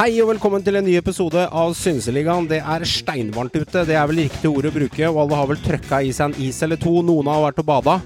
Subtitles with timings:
[0.00, 2.46] Hei og velkommen til en ny episode av Synseligaen.
[2.48, 5.58] Det er steinvarmt ute, det er vel riktig ord å bruke, og alle har vel
[5.60, 6.94] trøkka i seg en is eller to.
[7.04, 7.98] Noen har vært og bada.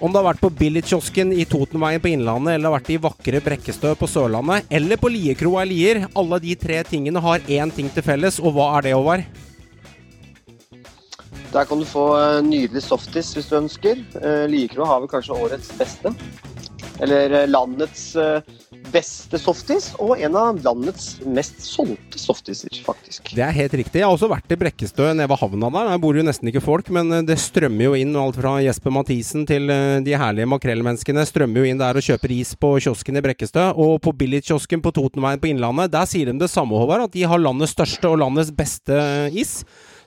[0.00, 3.42] Om det har vært på Billigkiosken i Totenveien på Innlandet, eller har vært i vakre
[3.44, 7.92] Brekkestø på Sørlandet, eller på Liekroa i Lier, alle de tre tingene har én ting
[7.92, 9.28] til felles, og hva er det, Håvard?
[11.52, 14.00] Der kan du få eh, nydelig softis hvis du ønsker.
[14.48, 16.16] Liekroa har vel kanskje årets beste.
[17.02, 18.42] Eller eh, landets eh,
[18.92, 23.32] beste softis, og en av landets mest solgte softiser, faktisk.
[23.34, 24.00] Det er helt riktig.
[24.00, 25.90] Jeg har også vært i Brekkestø nede ved havna der.
[25.90, 28.94] Der bor jo nesten ikke folk, men eh, det strømmer jo inn alt fra Jesper
[28.94, 29.70] Mathisen til
[30.06, 31.26] de herlige makrellmenneskene.
[31.26, 33.70] Strømmer jo inn der og kjøper is på kiosken i Brekkestø.
[33.82, 37.26] Og på Billigkiosken på Totenveien på Innlandet, der sier de det samme, Håvard, at de
[37.26, 39.02] har landets største og landets beste
[39.34, 39.62] is.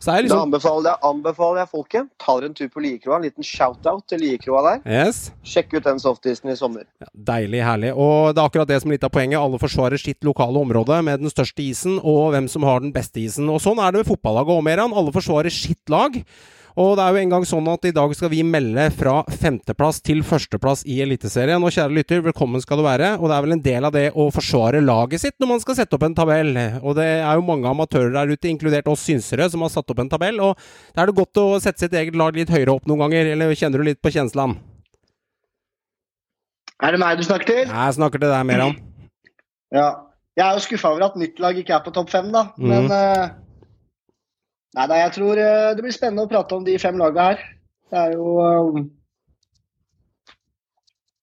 [0.05, 2.09] Det Da liksom anbefaler jeg, anbefaler jeg folket.
[2.21, 3.17] Ta dere en tur på Liekroa.
[3.17, 4.83] En liten shout-out til Liekroa der.
[4.85, 5.31] Yes.
[5.41, 6.85] Sjekk ut den softisen i sommer.
[7.01, 7.93] Ja, deilig, herlig.
[7.97, 9.39] Og det er akkurat det som er litt av poenget.
[9.41, 13.23] Alle forsvarer sitt lokale område med den største isen, og hvem som har den beste
[13.23, 13.49] isen.
[13.49, 14.93] Og sånn er det med fotballaget òg, Meran.
[14.93, 16.21] Alle forsvarer sitt lag.
[16.75, 20.01] Og det er jo en gang sånn at i dag skal vi melde fra femteplass
[20.03, 21.63] til førsteplass i Eliteserien.
[21.63, 23.13] Og kjære lytter, velkommen skal du være.
[23.15, 25.77] Og det er vel en del av det å forsvare laget sitt når man skal
[25.79, 26.51] sette opp en tabell.
[26.81, 30.03] Og det er jo mange amatører der ute, inkludert oss synsere, som har satt opp
[30.03, 30.41] en tabell.
[30.43, 30.59] Og
[30.91, 33.55] da er det godt å sette sitt eget lag litt høyere opp noen ganger, eller
[33.55, 34.59] kjenner du litt på kjenslene?
[36.83, 37.63] Er det meg du snakker til?
[37.71, 38.75] Jeg snakker til deg, Meran.
[39.71, 39.87] Ja.
[40.35, 42.49] Jeg er jo skuffa over at mitt lag ikke er på topp fem, da.
[42.59, 42.67] Mm.
[42.67, 43.35] Men eh,
[44.75, 47.43] Nei nei, jeg tror eh, det blir spennende å prate om de fem laga her.
[47.91, 48.79] Det er jo eh,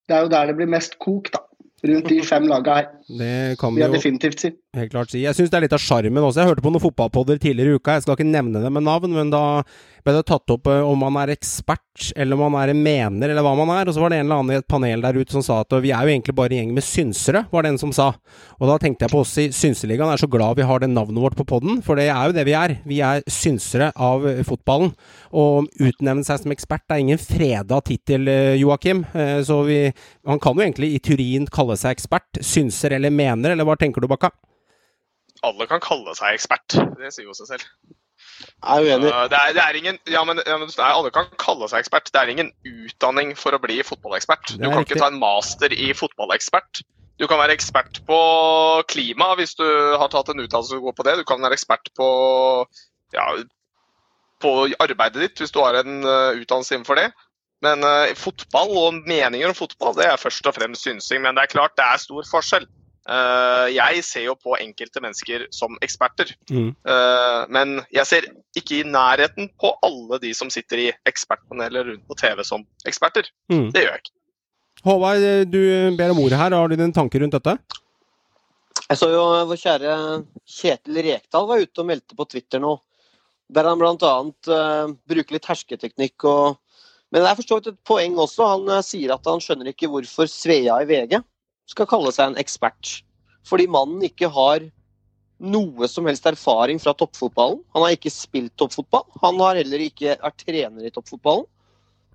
[0.09, 1.43] Det er jo der det blir mest kok, da.
[1.83, 2.89] Rundt de fem laga her.
[3.19, 4.53] Det kan vi jo definitivt si.
[4.81, 5.21] Helt klart si.
[5.21, 6.41] Jeg syns det er litt av sjarmen også.
[6.41, 7.99] Jeg hørte på noen fotballpodder tidligere i uka.
[7.99, 9.61] Jeg skal ikke nevne det med navn, men da
[10.03, 13.29] ble det tatt opp eh, om man er ekspert, eller om man er en mener,
[13.29, 13.91] eller hva man er.
[13.91, 15.77] Og så var det en eller annen i et panel der ute som sa at
[15.85, 18.09] vi er jo egentlig bare en gjeng med synsere, var det en som sa.
[18.59, 20.09] Og da tenkte jeg på oss i Synseligaen.
[20.15, 22.37] Jeg er så glad vi har det navnet vårt på podden, for det er jo
[22.39, 22.77] det vi er.
[22.89, 24.95] Vi er synsere av eh, fotballen.
[25.37, 29.05] Og utnevne seg som ekspert er ingen freda tittel, eh, Joakim.
[29.45, 29.83] Så vi,
[30.29, 32.41] han kan jo egentlig i Turin kalle seg ekspert.
[32.41, 34.33] Synser eller mener, eller hva tenker du, Bakka?
[35.43, 36.79] Alle kan kalle seg ekspert.
[36.99, 37.67] Det sier jo seg selv.
[38.63, 39.11] Jeg er uenig.
[39.31, 42.11] Det er, det er ingen, ja, men, ja, men er- Alle kan kalle seg ekspert.
[42.15, 44.55] Det er ingen utdanning for å bli fotballekspert.
[44.57, 44.97] Du kan riktig.
[44.97, 46.83] ikke ta en master i fotballekspert.
[47.21, 48.19] Du kan være ekspert på
[48.91, 49.67] klima hvis du
[49.99, 51.17] har tatt en utdannelse og går på det.
[51.21, 52.09] Du kan være ekspert på,
[53.15, 53.27] ja,
[54.43, 57.11] på arbeidet ditt hvis du har en uh, utdannelse innenfor det.
[57.63, 61.23] Men uh, fotball og meninger om fotball det er først og fremst synsing.
[61.23, 62.67] Men det er klart det er stor forskjell.
[63.03, 66.31] Uh, jeg ser jo på enkelte mennesker som eksperter.
[66.53, 66.71] Mm.
[66.87, 72.05] uh, men jeg ser ikke i nærheten på alle de som sitter i ekspertpaneler rundt
[72.07, 73.27] på TV som eksperter.
[73.51, 73.71] Mm.
[73.75, 74.15] Det gjør jeg ikke.
[74.83, 75.61] Håvard, eh, du
[75.99, 76.55] ber om ordet her.
[76.59, 77.57] Har du din tanke rundt dette?
[78.89, 79.93] Jeg så jo vår kjære
[80.49, 82.77] Kjetil Rekdal var ute og meldte på Twitter nå.
[83.53, 84.13] Der han bl.a.
[84.49, 86.59] Uh, bruker litt hersketeknikk og
[87.13, 88.47] Men det er for så vidt et poeng også.
[88.49, 91.19] Han uh, sier at han skjønner ikke hvorfor Svea i VG
[91.71, 93.01] skal kalle seg en ekspert.
[93.47, 94.65] Fordi mannen ikke har
[95.43, 97.63] noe som helst erfaring fra toppfotballen.
[97.75, 99.09] Han har ikke spilt toppfotball.
[99.25, 101.49] Han har heller ikke vært trener i toppfotballen.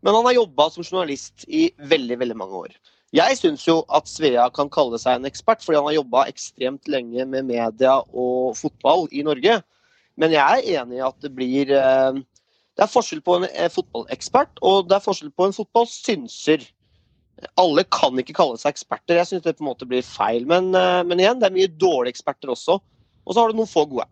[0.06, 2.78] Men han har jobba som journalist i veldig, veldig mange år.
[3.16, 6.90] Jeg syns jo at Svea kan kalle seg en ekspert, fordi han har jobba ekstremt
[6.91, 9.62] lenge med media og fotball i Norge.
[10.19, 12.19] Men jeg er enig i at det blir eh,
[12.78, 16.66] Det er forskjell på en eh, fotballekspert, og det er forskjell på en fotballsynser.
[17.61, 19.19] Alle kan ikke kalle seg eksperter.
[19.19, 20.45] Jeg syns det på en måte blir feil.
[20.49, 22.79] Men, eh, men igjen, det er mye dårlige eksperter også.
[23.27, 24.07] Og så har du noen få gode.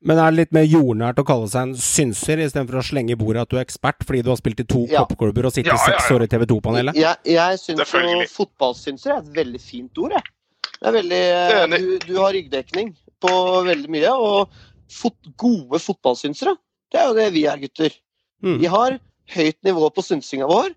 [0.00, 3.18] Men er det litt mer jordnært å kalle seg en synser, istedenfor å slenge i
[3.20, 5.02] bordet at du er ekspert fordi du har spilt i to Ja.
[5.04, 6.96] toppklubber og sittet Ja, ja, seks år i TV 2-panelet?
[6.96, 10.22] Jeg, jeg syns jo fotballsynser er et veldig fint ord, jeg.
[10.80, 11.20] Det er veldig,
[11.64, 11.80] Enig.
[11.80, 13.32] du, du har ryggdekning på
[13.66, 14.12] veldig mye.
[14.16, 14.48] Og
[14.90, 16.56] fot, gode fotballsynsere,
[16.90, 17.92] det er jo det vi er, gutter.
[18.40, 18.56] Mm.
[18.62, 18.96] Vi har
[19.34, 20.72] høyt nivå på synsinga vår,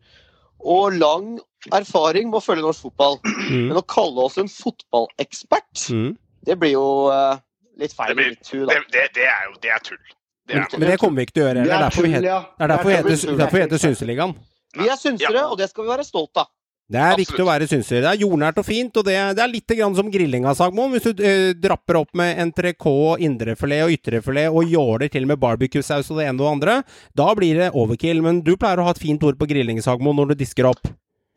[0.64, 1.40] og lang
[1.72, 3.20] erfaring med å følge norsk fotball.
[3.50, 3.68] Mm.
[3.70, 6.18] Men å kalle oss en fotballekspert, Mm.
[6.46, 7.38] det blir jo eh,
[7.80, 8.90] litt feil Det, blir, litt tur, det, da.
[8.96, 10.02] det, det er jo det er tull.
[10.48, 11.62] Det er, Men det kommer vi ikke til å gjøre.
[11.64, 14.34] Det er er derfor vi heter, er derfor vi er heter, derfor vi heter Synseligaen.
[14.76, 16.50] Vi er synsere, og det skal vi være stolt av.
[16.94, 17.24] Det er Absolutt.
[17.26, 18.04] viktig å være synser.
[18.06, 20.92] Det er jordnært og fint, og det, det er litt grann som grillinga, Sagmoen.
[20.94, 26.12] Hvis du eh, drapper opp med entrecôte, indrefilet og ytrefilet og jåler til med barbecue-saus
[26.14, 26.76] og det ene og det andre,
[27.18, 28.22] da blir det overkill.
[28.22, 30.86] Men du pleier å ha et fint ord på grilling, Sagmoen, når du disker opp.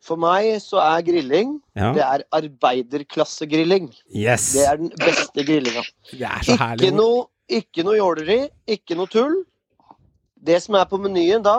[0.07, 1.89] For meg så er grilling Ja.
[1.97, 3.89] det er arbeiderklassegrilling.
[4.13, 4.51] Yes!
[4.53, 5.83] Det er den beste grillinga.
[6.11, 6.85] Det er så herlig.
[6.91, 8.39] Ikke noe, ikke noe jåleri,
[8.77, 9.35] ikke noe tull.
[10.47, 11.57] Det som er på menyen da,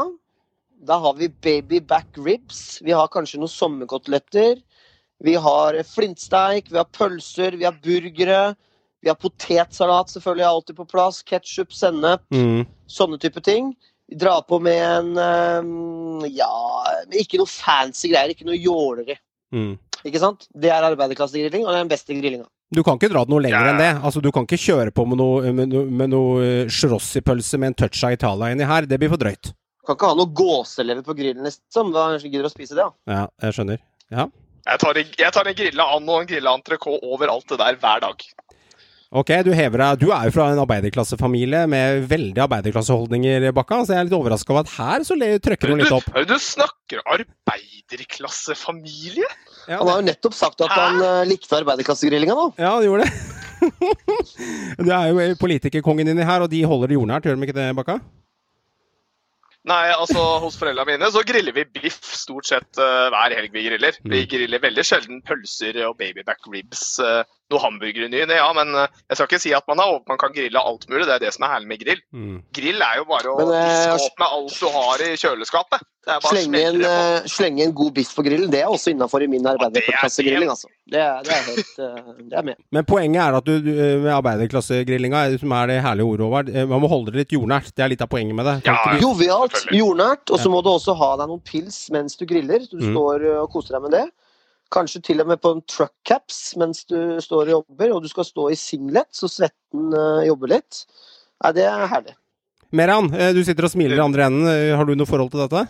[0.86, 2.78] da har vi baby back ribs.
[2.84, 4.60] Vi har kanskje noen sommerkoteletter.
[5.25, 8.54] Vi har flintsteik, vi har pølser, vi har burgere.
[9.02, 11.22] Vi har potetsalat selvfølgelig alltid på plass.
[11.22, 12.66] Ketsjup, sennep, Mm.
[12.88, 13.75] sånne type ting.
[14.08, 18.30] Vi drar på med en eh, Ja, ikke noe fancy greier.
[18.34, 19.16] Ikke noe jåleri.
[19.54, 19.78] Mm.
[20.04, 20.46] Ikke sant?
[20.54, 22.46] Det er arbeiderklassegrilling, og det er den beste grillinga.
[22.75, 23.70] Du kan ikke dra det noe lenger Ja.
[23.72, 24.02] enn det.
[24.04, 27.66] Altså, Du kan ikke kjøre på med noe, med noe, med noe eh, Schrossi-pølse med
[27.69, 28.82] en touch av Italia inni her.
[28.86, 29.52] Det blir for drøyt.
[29.88, 31.88] Kan ikke ha noe gåselever på grillen, liksom.
[31.94, 32.93] Hva gidder å spise det, da?
[33.08, 33.79] Ja, jeg skjønner.
[34.12, 34.26] Ja.
[34.69, 37.56] Jeg tar, en- jeg tar en grilla and og en grilla entrecôte over alt det
[37.62, 38.20] der hver dag.
[39.17, 39.96] Ok, du hever deg.
[40.02, 44.52] Du er jo fra en arbeiderklassefamilie med veldig arbeiderklasseholdninger, Bakka, så jeg er litt overraska
[44.52, 46.05] over at her så le- trøkker hun litt opp.
[46.14, 49.25] Er du snakker arbeiderklassefamilie?
[49.69, 50.76] Ja, Han har jo nettopp sagt at Hæ?
[50.76, 52.46] han eh, likte arbeiderklassegrillinga, da.
[52.61, 53.12] Ja, han gjorde det.
[54.85, 57.70] du er jo politikerkongen inni her, og de holder det jordnært, gjør de ikke det,
[57.81, 57.96] Bakka?
[59.66, 63.66] Nei, altså hos foreldrene mine så griller vi biff stort sett uh, hver helg vi
[63.66, 63.96] griller.
[64.05, 64.28] Vi Mm.
[64.31, 66.99] griller veldig sjelden pølser og babyback ribs.
[67.02, 70.00] uh, noe hamburger i ny, ja, men eh, jeg skal ikke si at man, er,
[70.09, 71.06] man kan grille alt mulig.
[71.09, 72.03] Det er det som er herlig med grill.
[72.12, 72.35] Mm.
[72.59, 75.87] Grill er jo bare å Men, eh, diske opp med alt du har i kjøleskapet.
[76.09, 78.69] Det er bare Slenge en, det eh, slenge en god biff på grillen, det er
[78.73, 80.69] også innafor i min er arbeiderklassegrilling, altså.
[80.89, 81.73] Det er, det er helt
[82.31, 82.61] Det er med.
[82.73, 83.73] Men poenget er at du, du
[84.05, 87.73] med arbeiderklassegrillinga, som er det herlige ordet, Håvard, man må holde det litt jordnært.
[87.77, 88.56] Det er litt av poenget med det.
[88.69, 92.25] Ja, Ja, Jovialt, jordnært, og så må du også ha deg noen pils mens du
[92.29, 92.65] griller.
[92.71, 92.93] Du Mm.
[92.95, 94.06] står og koser deg med det.
[94.75, 98.09] Kanskje til og med på en truck caps mens du står og jobber, og du
[98.11, 100.82] skal stå i singlet så svetten eh, jobber litt.
[101.44, 102.17] Nei, det er herlig.
[102.76, 104.49] Meran, eh, du sitter og smiler i andre enden.
[104.53, 105.65] Eh, Har du noe forhold til dette?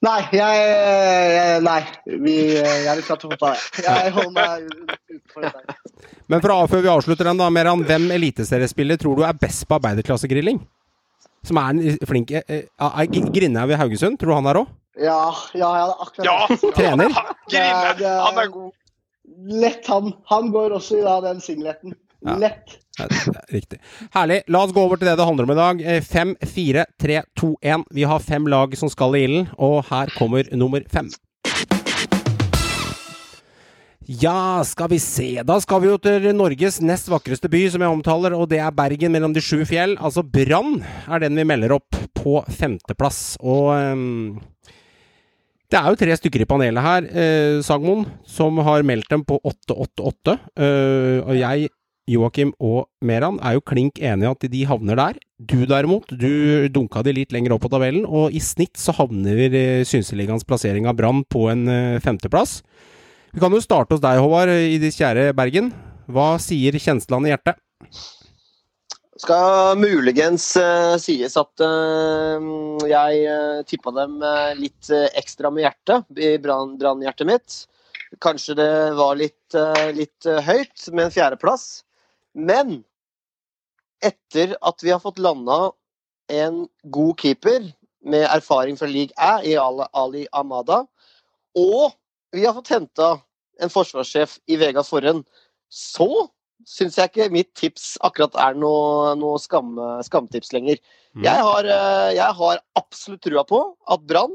[0.00, 0.60] Nei, jeg,
[1.34, 1.80] jeg Nei.
[2.22, 3.84] Vi, jeg er litt satt på fotball, jeg.
[3.84, 4.70] Jeg holder meg
[5.10, 5.78] utenfor dette.
[6.30, 7.82] Men fra, før vi avslutter den, da, Meran.
[7.88, 10.62] Hvem eliteseriespiller tror du er best på arbeiderklassegrilling?
[11.50, 14.70] Som er en flink er Grindhaug i Haugesund, tror du han er òg?
[14.98, 16.72] Ja, ja, ja akkurat Ja!
[16.76, 17.14] Trener?
[17.52, 18.72] Er- Han er god.
[19.62, 20.12] Lett han.
[20.28, 21.94] Han går også i da, den singleten.
[22.26, 22.34] Ja.
[22.36, 22.74] Lett.
[22.98, 23.06] Ja,
[23.48, 23.78] Riktig.
[24.12, 24.42] Herlig.
[24.52, 25.80] La oss gå over til det det handler om i dag.
[25.94, 27.86] Eh, Fem, fire, tre, to, én.
[27.96, 31.08] Vi har fem lag som skal i ilden, og her kommer nummer fem.
[34.10, 35.28] Ja, skal vi se.
[35.46, 38.74] Da skal vi jo til Norges nest vakreste by, som jeg omtaler, og det er
[38.74, 39.94] Bergen mellom de sju fjell.
[40.02, 43.36] Altså Brann er den vi melder opp på femteplass.
[43.40, 44.40] Og ehm,
[45.70, 49.38] det er jo tre stykker i panelet her, eh, Sagmoen, som har meldt dem på
[49.38, 50.34] 888.
[50.58, 51.70] Eh, og jeg,
[52.10, 55.20] Joakim og Meran er jo klink enige at de havner der.
[55.38, 59.46] Du derimot, du dunka de litt lenger opp på tabellen, og i snitt så havner
[59.46, 62.60] eh, Synseligaens plassering av Brann på en eh, femteplass.
[63.30, 65.70] Vi kan jo starte hos deg, Håvard, i ditt kjære Bergen.
[66.10, 67.62] Hva sier kjenslene i hjertet?
[69.20, 72.40] Skal muligens uh, sies at uh,
[72.88, 77.56] jeg uh, tippa dem eh, litt eh, ekstra med hjertet i brann- brannhjertet mitt.
[78.24, 81.66] Kanskje det var litt, eh, litt eh, høyt med en fjerdeplass.
[82.32, 82.80] Men
[84.02, 85.60] etter at vi har fått landa
[86.32, 87.68] en god keeper
[88.00, 90.86] med erfaring fra league A i Ali Amada,
[91.58, 91.92] og
[92.32, 93.12] vi har fått henta
[93.60, 95.26] en forsvarssjef i Vegard Forhen,
[95.68, 96.30] så
[96.68, 99.74] syns jeg ikke mitt tips akkurat er noe, noe skam,
[100.06, 100.80] skamtips lenger.
[101.16, 101.24] Mm.
[101.26, 104.34] Jeg, har, eh, jeg har absolutt trua på at Brann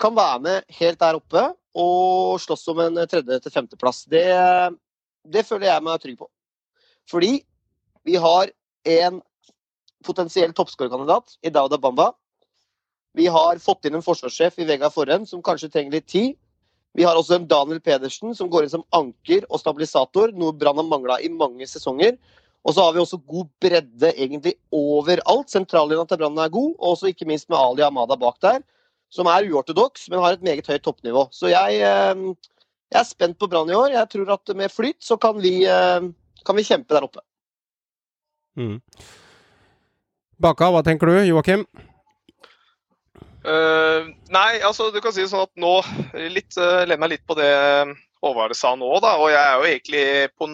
[0.00, 1.44] kan være med helt der oppe
[1.74, 4.04] og slåss om en tredje- til femteplass.
[4.10, 4.24] Det,
[5.26, 6.28] det føler jeg meg trygg på.
[7.10, 7.32] Fordi
[8.04, 8.50] vi har
[8.84, 9.20] en
[10.04, 12.12] potensiell toppskårerkandidat i Dauda Bamba.
[13.14, 16.34] Vi har fått inn en forsvarssjef i Vegard Forhen som kanskje trenger litt tid.
[16.94, 20.78] Vi har også en Daniel Pedersen som går inn som anker og stabilisator, noe Brann
[20.78, 22.14] har mangla i mange sesonger.
[22.64, 25.50] Og så har vi også god bredde egentlig overalt.
[25.52, 28.62] Sentrallinja til Brann er god, og også ikke minst med Ali Amada bak der,
[29.12, 31.26] som er uortodoks, men har et meget høyt toppnivå.
[31.34, 32.54] Så jeg, eh,
[32.94, 33.90] jeg er spent på Brann i år.
[33.98, 36.08] Jeg tror at med flyt så kan vi, eh,
[36.46, 37.20] kan vi kjempe der oppe.
[38.56, 38.80] Mm.
[40.40, 41.66] Baka, hva tenker du, Joakim?
[43.44, 45.74] Eh, nei, altså du kan si sånn at nå
[46.32, 47.50] litt, uh, lener jeg litt på det
[48.24, 49.18] Håvard sa nå, da.
[49.20, 50.04] Og jeg er jo egentlig,
[50.40, 50.48] på,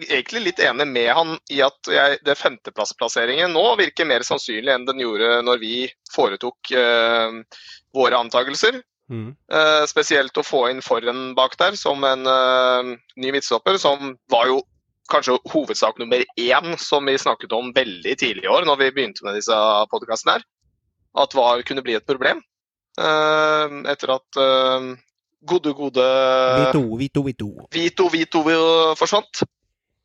[0.00, 4.88] egentlig litt enig med han i at jeg, det femteplassplasseringen nå virker mer sannsynlig enn
[4.88, 5.74] den gjorde når vi
[6.10, 7.38] foretok uh,
[7.94, 8.82] våre antakelser.
[9.10, 9.30] Mm.
[9.50, 14.46] Uh, spesielt å få inn Forren bak der som en eh, ny midtstopper, som var
[14.46, 14.60] jo
[15.10, 19.26] kanskje hovedsak nummer én som vi snakket om veldig tidlig i år, når vi begynte
[19.26, 19.56] med disse
[19.90, 20.46] podkastene her.
[21.18, 22.42] At VAR kunne bli et problem.
[23.00, 24.90] Eh, etter at eh,
[25.46, 26.04] gode, gode
[26.60, 27.50] Vito, Vito, Vito.
[27.72, 28.44] Vito Vito
[28.98, 29.42] forsvant.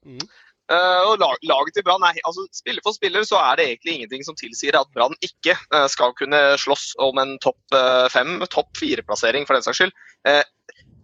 [0.06, 0.26] Mm.
[0.66, 3.94] Uh, og lag, Laget til Brann er altså Spiller for spiller så er det egentlig
[4.00, 8.40] ingenting som tilsier at Brann ikke uh, skal kunne slåss om en topp uh, fem,
[8.50, 9.94] topp fire-plassering for den saks skyld.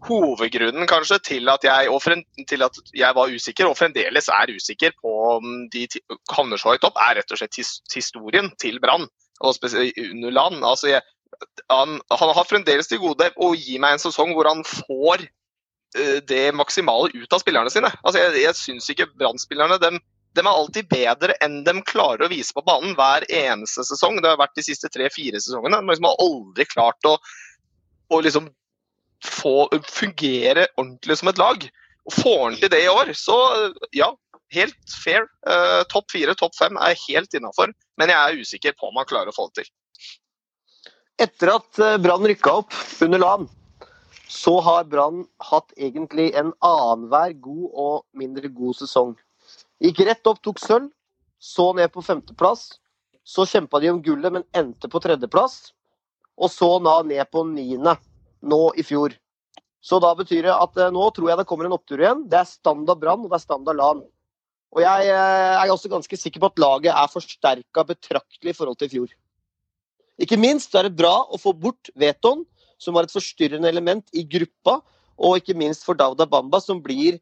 [0.02, 1.86] Hovedgrunnen kanskje til at, jeg,
[2.50, 5.86] til at, jeg, var usikker, og fremdeles er usikker på om de
[6.34, 9.06] havner så høyt opp, er rett og slett his, historien til Brann.
[9.42, 10.64] Og spesielt under land.
[10.68, 11.02] Altså, jeg,
[11.72, 16.18] han, han, har fremdeles til gode å gi meg en sesong hvor han får uh,
[16.30, 17.92] det maksimale ut av spillerne sine.
[18.04, 22.64] Altså, jeg jeg syns ikke Brann-spillerne er alltid bedre enn de klarer å vise på
[22.68, 24.22] banen hver eneste sesong.
[24.22, 25.82] Det har vært de siste tre-fire sesongene.
[25.82, 27.18] De liksom har aldri klart å,
[28.12, 28.48] å liksom
[29.26, 31.66] få fungere ordentlig som et lag.
[32.08, 33.38] Og Får han til det i år, så
[33.94, 34.10] ja,
[34.56, 35.28] helt fair.
[35.48, 39.10] Uh, topp fire, topp fem er helt innafor, men jeg er usikker på om han
[39.10, 39.72] klarer å få det til.
[41.22, 42.74] Etter at eh, Brann rykka opp
[43.06, 43.44] under LAN,
[44.32, 49.12] så har Brann hatt egentlig en annenhver god og mindre god sesong.
[49.84, 50.88] Gikk rett opp, tok sølv,
[51.42, 52.72] så ned på femteplass.
[53.22, 55.76] Så kjempa de om gullet, men endte på tredjeplass.
[56.42, 57.94] Og så na ned på niende
[58.42, 59.14] nå i fjor.
[59.82, 62.26] Så da betyr det at eh, nå tror jeg det kommer en opptur igjen.
[62.30, 64.04] Det er standard Brann, og det er standard LAN.
[64.72, 68.80] Og jeg eh, er også ganske sikker på at laget er forsterka betraktelig i forhold
[68.80, 69.12] til i fjor.
[70.22, 72.46] Ikke minst er det bra å få bort Veton,
[72.82, 74.80] som var et forstyrrende element i gruppa.
[75.22, 77.20] Og ikke minst for Dauda Bamba, som blir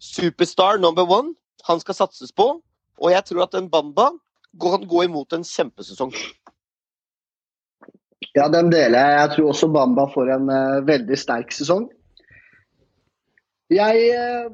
[0.00, 1.34] superstar number one.
[1.68, 2.52] Han skal satses på.
[3.00, 4.10] Og jeg tror at en Bamba
[4.60, 6.14] kan gå imot en kjempesesong.
[8.36, 9.18] Ja, den deler jeg.
[9.18, 11.88] Jeg tror også Bamba får en uh, veldig sterk sesong.
[13.70, 14.50] Jeg uh,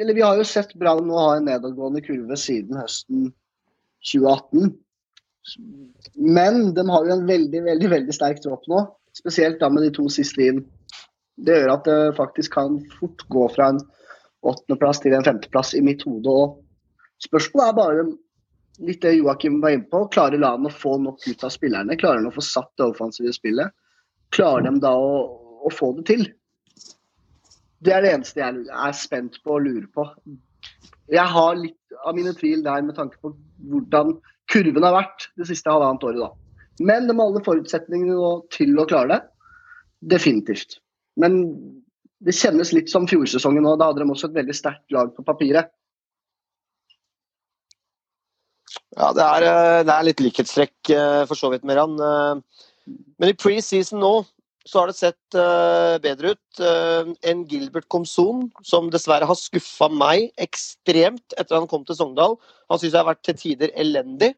[0.00, 3.30] Eller vi har jo sett Brann nå ha en nedadgående kurve siden høsten
[4.06, 4.72] 2018.
[6.14, 8.84] Men de har jo en veldig, veldig veldig sterk tropp nå.
[9.16, 10.64] Spesielt da med de to siste inn.
[11.40, 13.80] Det gjør at det faktisk kan fort gå fra en
[14.46, 16.30] åttendeplass til en femteplass i mitt hode.
[16.30, 18.04] Og spørsmålet er bare
[18.86, 20.04] litt det Joakim var inne på.
[20.14, 21.98] Klarer LAN å få nok ut av spillerne?
[22.00, 23.72] Klarer de å få satt det offensive spillet?
[24.34, 25.24] Klarer de da å,
[25.66, 26.26] å, få det til?
[27.80, 30.04] Det er det eneste jeg er spent på og lurer på.
[31.10, 33.32] Jeg har litt av mine tvil der med tanke på
[33.70, 34.14] hvordan
[34.50, 36.20] kurven har vært det siste halvannet året.
[36.20, 36.30] da.
[36.80, 39.20] Men de har alle forutsetningene til å klare det.
[40.14, 40.78] Definitivt.
[41.20, 41.42] Men
[42.24, 43.76] det kjennes litt som fjorsesongen nå.
[43.80, 45.72] Da hadde de også et veldig sterkt lag på papiret.
[48.98, 51.96] Ja, det er, eh, det er litt likhetstrekk eh, for så vidt med han.
[51.96, 52.94] Eh.
[53.22, 54.14] Men i preseason nå
[54.68, 55.36] så har det sett
[56.04, 56.60] bedre ut
[57.24, 62.36] enn Gilbert Komson, som dessverre har skuffa meg ekstremt etter han kom til Sogndal.
[62.68, 64.34] Han syns jeg har vært til tider elendig.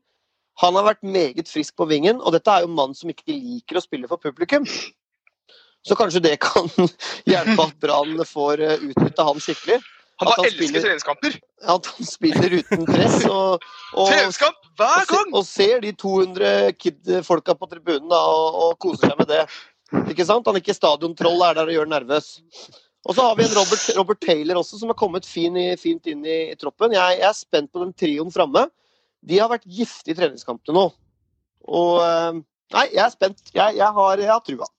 [0.63, 3.33] Han har vært meget frisk på vingen, og dette er jo en mann som ikke
[3.33, 4.69] liker å spille for publikum.
[5.83, 6.71] Så kanskje det kan
[7.31, 9.81] hjelpe at Brann får utnytta han skikkelig.
[10.23, 11.39] Han bare elsker spiller, treningskamper.
[11.73, 13.17] At han spiller uten press.
[13.27, 13.65] Og,
[13.97, 15.33] og, Treningskamp hver gang!
[15.33, 19.43] Og, og ser de 200 kid-folka på tribunen da, og, og, koser seg med det.
[20.13, 20.47] Ikke sant?
[20.47, 22.29] Han er ikke stadiontroll er der og gjør nervøs.
[23.03, 26.07] Og så har vi en Robert, Robert Taylor også, som har kommet fin i, fint
[26.11, 26.95] inn i, i troppen.
[26.95, 28.69] Jeg, jeg, er spent på den trioen framme.
[29.23, 30.87] De har vært giftige i treningskampene nå.
[31.71, 32.41] Og eh,
[32.73, 33.43] Nei, jeg er spent.
[33.53, 34.71] Jeg, jeg, har, jeg har trua.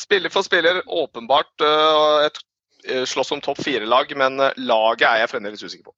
[0.00, 2.38] Spiller for spiller, åpenbart uh, et
[2.88, 5.94] Eh, slåss om topp fire-lag, men eh, laget er jeg fremdeles usikker på.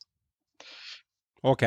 [1.45, 1.64] Ok.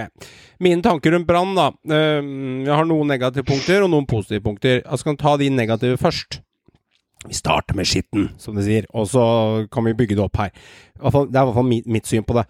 [0.62, 1.68] Mine tanker rundt Brann, da.
[1.94, 4.80] Ehm, jeg har noen negative punkter og noen positive punkter.
[4.82, 6.40] Jeg skal ta de negative først.
[7.26, 9.24] Vi starter med skitten, som de sier, og så
[9.74, 10.52] kan vi bygge det opp her.
[10.98, 12.46] Det er i hvert fall mitt syn på det.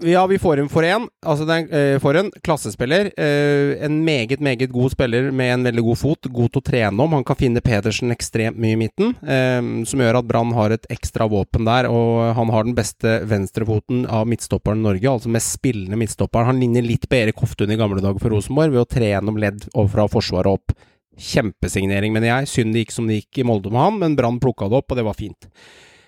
[0.00, 1.04] Ja, vi får en for en.
[1.20, 3.10] Altså, det er, for en klassespiller.
[3.12, 6.28] Uh, en meget, meget god spiller med en veldig god fot.
[6.32, 7.12] God til å trene om.
[7.12, 10.88] Han kan finne Pedersen ekstremt mye i midten, uh, som gjør at Brann har et
[10.92, 11.90] ekstra våpen der.
[11.92, 16.54] Og han har den beste venstrefoten av midtstopperen i Norge, altså mest spillende midtstopperen.
[16.54, 19.36] Han ligner litt på Erik Hoftun i gamle dager for Rosenborg, ved å tre gjennom
[19.44, 20.72] ledd fra forsvaret opp.
[21.16, 22.50] Kjempesignering, mener jeg.
[22.52, 24.92] Synd det gikk som det gikk i Molde med han, men Brann plukka det opp,
[24.92, 25.48] og det var fint.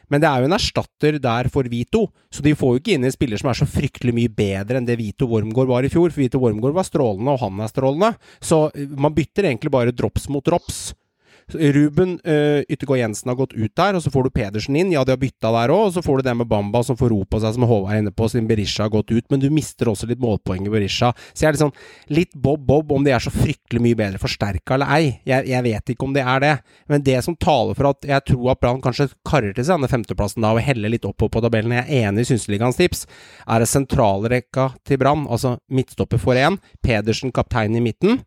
[0.08, 3.04] Men det er jo en erstatter der for Vito, så de får jo ikke inn
[3.04, 6.08] en spiller som er så fryktelig mye bedre enn det Vito Wormgård var i fjor.
[6.14, 8.14] For Vito Wormgård var strålende, og han er strålende.
[8.40, 10.80] Så eh, man bytter egentlig bare drops mot drops.
[11.54, 14.92] Ruben uh, Yttergård Jensen har gått ut der, og så får du Pedersen inn.
[14.92, 17.12] Ja, de har bytta der òg, og så får du det med Bamba som får
[17.12, 19.26] ro på seg, som Håvard er inne på, siden Berisha har gått ut.
[19.32, 21.14] Men du mister også litt målpoeng i Berisha.
[21.32, 21.74] Så jeg er litt sånn
[22.12, 25.18] litt bob-bob om de er så fryktelig mye bedre forsterka eller ei.
[25.28, 26.54] Jeg, jeg, vet ikke om det er det.
[26.92, 29.90] Men det som taler for at jeg tror at Brann kanskje karrer til seg denne
[29.90, 33.06] femteplassen da, og heller litt opp på tabellen, jeg er enig i Synseligaens tips,
[33.48, 35.26] er det sentralrekka til Brann.
[35.28, 38.22] Altså midtstopper for én, Pedersen kaptein i midten.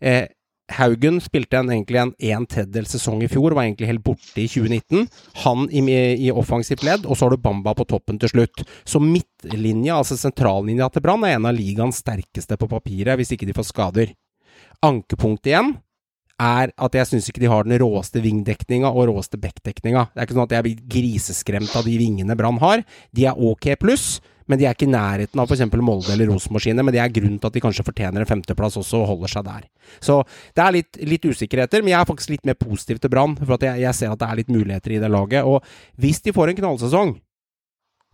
[0.00, 0.26] Eh,
[0.72, 4.48] Haugen spilte en, egentlig en en tredjedel sesong i fjor, var egentlig helt borte i
[4.50, 5.06] 2019.
[5.44, 5.82] Han i,
[6.26, 8.64] i offensivt ledd, og så har du Bamba på toppen til slutt.
[8.84, 13.46] Så midtlinja, altså sentrallinja til Brann, er en av ligaens sterkeste på papiret, hvis ikke
[13.46, 14.14] de får skader.
[14.84, 15.76] Ankepunkt igjen
[16.42, 20.08] er at jeg syns ikke de har den råeste vingdekninga og råeste backdekninga.
[20.12, 22.82] Det er ikke sånn at jeg blir griseskremt av de vingene Brann har.
[23.16, 25.64] De er ok pluss, men de er ikke i nærheten av f.eks.
[25.74, 29.02] Molde eller Rosenborg Men det er grunnen til at de kanskje fortjener en femteplass også,
[29.02, 29.66] og holder seg der.
[29.98, 30.20] Så
[30.54, 33.36] det er litt, litt usikkerheter, men jeg er faktisk litt mer positiv til Brann.
[33.40, 35.48] For jeg, jeg, ser at det er litt muligheter i det laget.
[35.48, 35.64] Og
[35.98, 37.16] hvis de får en knallsesong,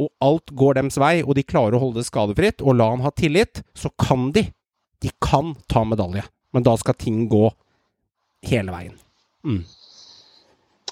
[0.01, 3.05] og alt går dems vei, og de klarer å holde det skadefritt, og la han
[3.05, 4.47] ha tillit, så kan de.
[5.03, 6.25] De kan ta medalje.
[6.53, 7.51] Men da skal ting gå
[8.47, 8.99] hele veien.
[9.47, 9.63] Mm.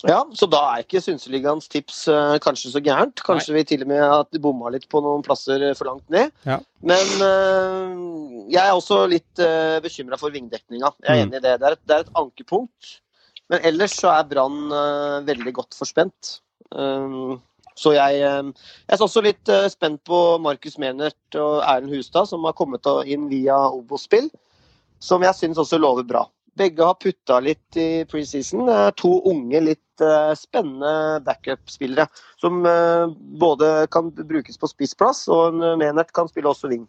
[0.09, 3.21] Ja, så da er ikke Synseligaens tips uh, kanskje så gærent.
[3.27, 3.61] Kanskje Nei.
[3.61, 6.33] vi til og med har bomma litt på noen plasser uh, for langt ned.
[6.49, 6.57] Ja.
[6.81, 10.95] Men uh, jeg er også litt uh, bekymra for vingdekninga.
[11.05, 11.25] Jeg er mm.
[11.27, 11.55] enig i det.
[11.61, 12.95] Det er, et, det er, et, ankepunkt.
[13.53, 14.71] Men ellers så er Brann
[15.27, 16.37] veldig godt forspent.
[16.71, 22.55] så jeg, jeg er også litt spent på Markus Menert og Erlend Hustad, som har
[22.55, 24.29] kommet inn via Obos-spill.
[25.03, 26.23] Som jeg syns også lover bra.
[26.61, 28.69] Begge har putta litt i preseason.
[29.01, 32.07] To unge, litt uh, spennende backup-spillere.
[32.41, 33.09] Som uh,
[33.41, 36.85] både kan brukes på spissplass, og en Menert kan spille også wing.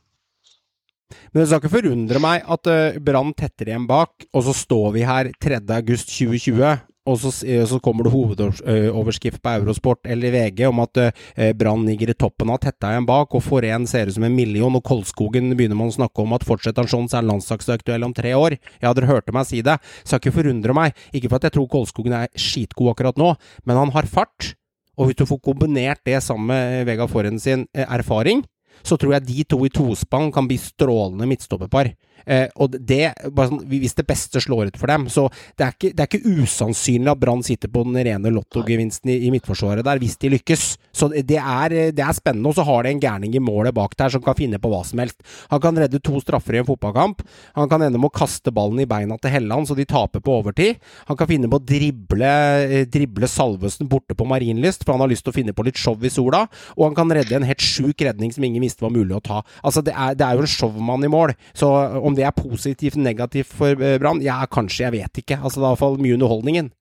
[1.31, 2.67] Men det skal ikke forundre meg at
[3.03, 8.05] Brann tetter igjen bak, og så står vi her 3.8.2020 og så, eh, så, kommer
[8.05, 12.91] det hovedoverskrift på Eurosport eller VG om at eh, Brann ligger i toppen av tetta
[12.91, 16.21] igjen bak, og Forén ser ut som en million, og Kolskogen begynner man å snakke
[16.21, 18.59] om at fortsetter han sånn, så er landslagsaktuell om tre år.
[18.83, 19.79] Ja, dere hørte meg si det.
[20.03, 20.97] Skal ikke forundre meg.
[21.09, 23.33] Ikke for at jeg tror Kolskogen er skitgod akkurat nå,
[23.65, 24.53] men han har fart.
[24.99, 28.45] Og hvis du får kombinert det sammen med Vega Forhen sin eh, erfaring,
[28.85, 31.91] så tror jeg de to i tospann kan bli strålende midtstopperpar.
[32.25, 35.07] Eh, og det, sånn, Hvis det beste slår ut for dem.
[35.11, 39.11] Så det er ikke, det er ikke usannsynlig at Brann sitter på den rene lottogevinsten
[39.13, 40.65] i, i, midtforsvaret der, hvis de lykkes.
[40.95, 42.51] Så det er, det er spennende.
[42.51, 44.83] Og så har de en gærning i målet bak der som kan finne på hva
[44.87, 45.21] som helst.
[45.53, 47.23] Han kan redde to straffer i en fotballkamp.
[47.57, 50.37] Han kan ende med å kaste ballen i beina til Helland så de taper på
[50.41, 50.81] overtid.
[51.09, 52.31] Han kan finne på å drible,
[52.67, 55.79] eh, drible Salvesen borte på Marienlyst, for han har lyst til å finne på litt
[55.79, 56.47] show i sola.
[56.77, 59.41] Og han kan redde en helt sjuk redning som ingen visste var mulig å ta.
[59.63, 61.35] Altså, det er, det er jo en showmann i mål.
[61.53, 61.69] Så
[62.01, 64.21] om det er positivt eller negativt for eh, Brann?
[64.23, 65.39] Ja, kanskje, jeg vet ikke.
[65.41, 66.71] Altså, det er iallfall mye underholdningen.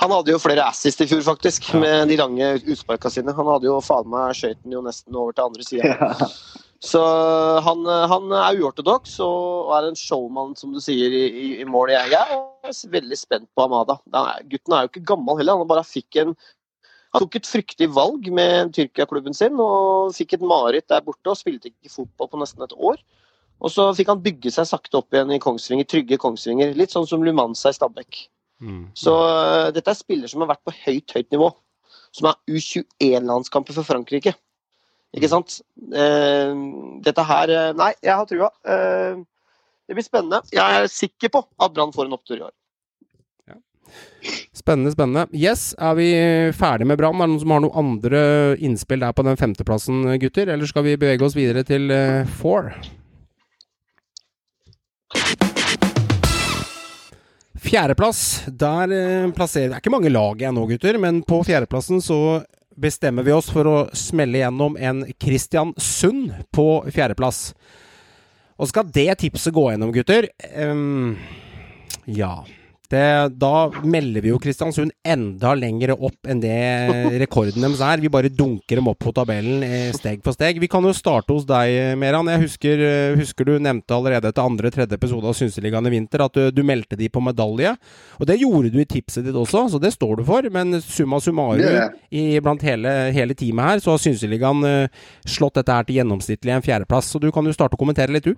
[0.00, 1.80] Han hadde jo flere assist i fjor, faktisk, ja.
[1.82, 3.34] med de lange utsparka sine.
[3.36, 5.92] Han hadde jo faen meg skøyten jo nesten over til andre sida.
[5.92, 6.30] Ja.
[6.82, 6.98] Så
[7.62, 11.92] han, han er uortodoks og er en showman, som du sier, i, i, i mål.
[11.94, 14.00] Jeg er veldig spent på Amada.
[14.10, 15.60] Er, gutten er jo ikke gammel heller.
[15.60, 16.34] Han bare fikk en
[17.12, 21.36] han tok et fryktig valg med Tyrkia-klubben sin og fikk et mareritt der borte og
[21.36, 23.02] spilte ikke fotball på nesten et år.
[23.62, 26.72] Og så fikk han bygge seg sakte opp igjen i Kongsvinger, trygge Kongsvinger.
[26.78, 28.24] Litt sånn som Lumanza i Stabæk.
[28.62, 28.86] Mm.
[28.98, 31.50] Så uh, dette er spillere som har vært på høyt, høyt nivå.
[32.12, 34.34] Som er U21-landskamper for Frankrike.
[35.14, 35.34] Ikke mm.
[35.34, 35.60] sant?
[35.94, 38.50] Uh, dette her uh, Nei, jeg har trua.
[38.66, 40.42] det blir spennende.
[40.50, 42.54] Jeg er sikker på at Brann får en opptur i år.
[44.56, 45.26] Spennende, spennende.
[45.36, 46.08] Yes, er vi
[46.56, 47.18] ferdig med Brann?
[47.20, 48.24] Er det noen som har noen andre
[48.62, 50.50] innspill der på den femteplassen, gutter?
[50.50, 51.92] Eller skal vi bevege oss videre til
[52.40, 52.72] four?
[57.62, 62.02] Fjerdeplass, der eh, plasserer Det er ikke mange lag igjen nå, gutter, men på fjerdeplassen
[62.02, 62.18] så
[62.82, 67.52] bestemmer vi oss for å smelle gjennom en Kristiansund på fjerdeplass.
[68.58, 70.26] Og skal det tipset gå gjennom, gutter?
[70.56, 71.14] Um,
[72.06, 72.40] ja.
[72.92, 76.56] Det, da melder vi jo Kristiansund enda lenger opp enn det
[77.22, 78.02] rekorden deres er.
[78.02, 80.60] Vi bare dunker dem opp på tabellen eh, steg for steg.
[80.60, 82.28] Vi kan jo starte hos deg, Meran.
[82.34, 86.36] Jeg husker, eh, husker du nevnte allerede etter andre-tredje episode av Synseligaen i vinter at
[86.36, 87.72] du, du, meldte de på medalje.
[88.20, 90.52] Og det gjorde du i tipset ditt også, så det står du for.
[90.52, 95.80] Men summa summarum i, blant hele, hele, teamet her, så har Synseligaen uh, slått dette
[95.80, 97.08] her til gjennomsnittlig en fjerdeplass.
[97.14, 98.36] Så du kan jo starte å kommentere litt, du.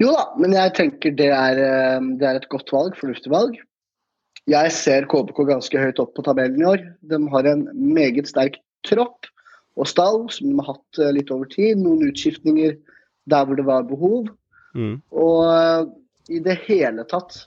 [0.00, 3.58] Jo da, men jeg tenker det er, eh, det er et godt valg, fornuftig valg.
[4.48, 6.84] Jeg ser KBK ganske høyt opp på tabellen i år.
[7.10, 9.28] De har en meget sterk tropp
[9.78, 11.82] og stall som de har hatt eh, litt over tid.
[11.82, 12.78] Noen utskiftninger
[13.28, 14.30] der hvor det var behov.
[14.78, 14.98] Mm.
[15.12, 15.84] Og uh,
[16.32, 17.42] i det hele tatt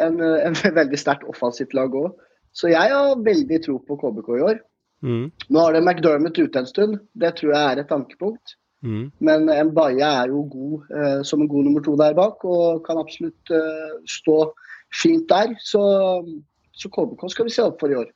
[0.00, 2.10] en, en veldig sterkt offensivt lag òg.
[2.52, 4.58] Så jeg har veldig tro på KBK i år.
[5.02, 5.30] Mm.
[5.30, 6.98] Nå har det McDermott ute en stund.
[7.14, 8.56] Det tror jeg er et tankepunkt.
[8.82, 9.04] Mm.
[9.22, 13.00] Men Mbaye er jo god eh, som en god nummer to der bak, og kan
[13.00, 14.38] absolutt eh, stå
[15.02, 15.54] fint der.
[15.62, 15.82] Så,
[16.74, 18.10] så KBK skal vi se opp for i år.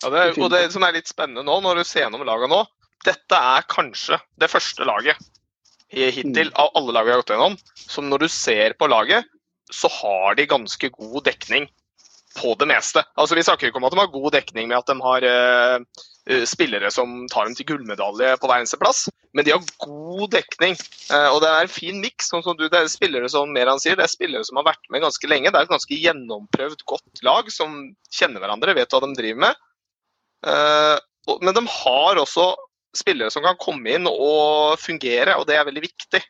[0.00, 2.62] Ja, det, og det som er litt spennende nå, når du ser gjennom laget nå,
[3.06, 5.20] dette er kanskje det første laget
[5.90, 6.56] hittil mm.
[6.60, 9.26] av alle lag vi har gått gjennom, som når du ser på laget,
[9.70, 11.66] så har de ganske god dekning
[12.38, 13.02] på det meste.
[13.18, 16.44] Altså Vi snakker ikke om at de har god dekning med at de har uh,
[16.46, 20.78] spillere som tar dem til gullmedalje på hver eneste plass, men de har god dekning.
[21.10, 22.30] Uh, og det er en fin miks.
[22.30, 25.30] Sånn det er spillere som Meran sier, det er spillere som har vært med ganske
[25.30, 25.50] lenge.
[25.50, 27.78] Det er et ganske gjennomprøvd, godt lag som
[28.14, 29.62] kjenner hverandre, vet hva de driver med.
[30.46, 30.96] Uh,
[31.28, 32.52] og, men de har også
[32.96, 36.20] spillere som kan komme inn og fungere, og det er veldig viktig.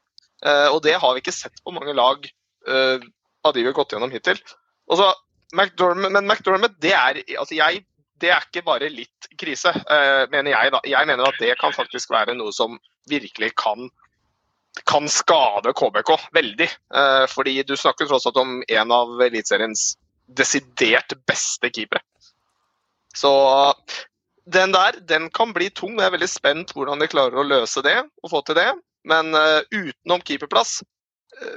[0.45, 2.27] og det har vi ikke sett på mange lag
[2.69, 4.37] av de vi har gått gjennom hittil.
[4.93, 5.07] Og så
[5.57, 7.85] McDormand, men McDormand, det er, altså jeg,
[8.21, 10.73] det er ikke bare litt krise, uh, mener jeg.
[10.75, 10.83] da.
[10.89, 12.79] Jeg mener at det kan faktisk være noe som
[13.11, 13.89] virkelig kan,
[14.89, 16.69] kan skade KBK veldig.
[16.95, 19.95] Uh, fordi du snakker tross alt om en av Eliteseriens
[20.31, 22.05] desidert beste keepere.
[23.17, 23.33] Så
[24.47, 25.99] den der den kan bli tung.
[25.99, 28.71] Jeg er veldig spent hvordan de klarer å løse det og få til det.
[29.09, 30.81] Men uh, utenom keeperplass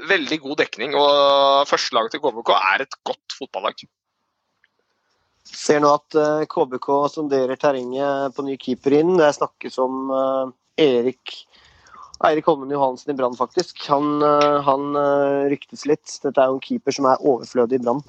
[0.10, 3.84] veldig god dekning, og førstelaget til KBK er et godt fotballag.
[5.44, 6.16] Ser nå at
[6.52, 9.18] KBK eh, sonderer terrenget på ny keeper inn.
[9.20, 10.54] Det snakkes om eh,
[10.86, 11.36] Erik
[12.24, 13.82] Eirik Holmen Johansen i Brann, faktisk.
[13.92, 14.96] Han, eh, han,
[15.52, 16.08] ryktes litt.
[16.24, 18.00] Dette er jo en keeper som er overflødig i Brann.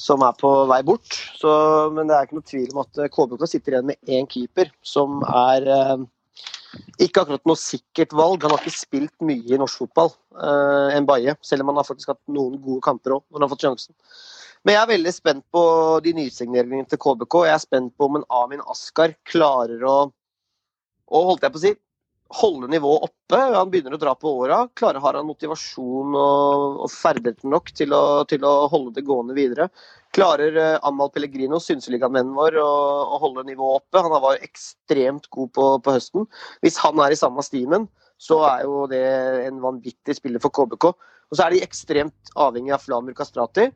[0.00, 1.20] Som er på vei bort.
[1.36, 1.52] Så,
[1.94, 5.20] men det er ikke noe tvil om at KBK sitter igjen med én keeper som
[5.28, 5.68] er
[7.02, 8.42] ikke akkurat noe sikkert valg.
[8.44, 11.88] Han har ikke spilt mye i norsk fotball uh, enn Baye, selv om han har
[11.88, 13.96] faktisk hatt noen gode kamper òg når han har fått sjansen.
[14.64, 15.62] Men jeg er veldig spent på
[16.04, 17.40] de nysigneringene til KBK.
[17.48, 19.96] Jeg er spent på om en Amin Askar klarer å,
[21.04, 21.74] å holdt jeg på å si,
[22.34, 23.38] holde nivået oppe.
[23.54, 24.64] Han begynner å dra på åra.
[24.78, 29.36] Klarer Har han motivasjon og, og ferdigheter nok til å, til å, holde det gående
[29.36, 29.68] videre?
[30.14, 32.72] Klarer uh, Amal Pellegrino, synseligavennen vår, å,
[33.14, 34.02] å, holde nivået oppe?
[34.02, 36.28] Han var ekstremt god på, på, høsten.
[36.64, 37.88] Hvis han er i samme stimen,
[38.22, 39.04] så er jo det
[39.48, 40.92] en vanvittig spiller for KBK.
[40.94, 43.70] Og så er de ekstremt avhengig av Flamur Kastrati.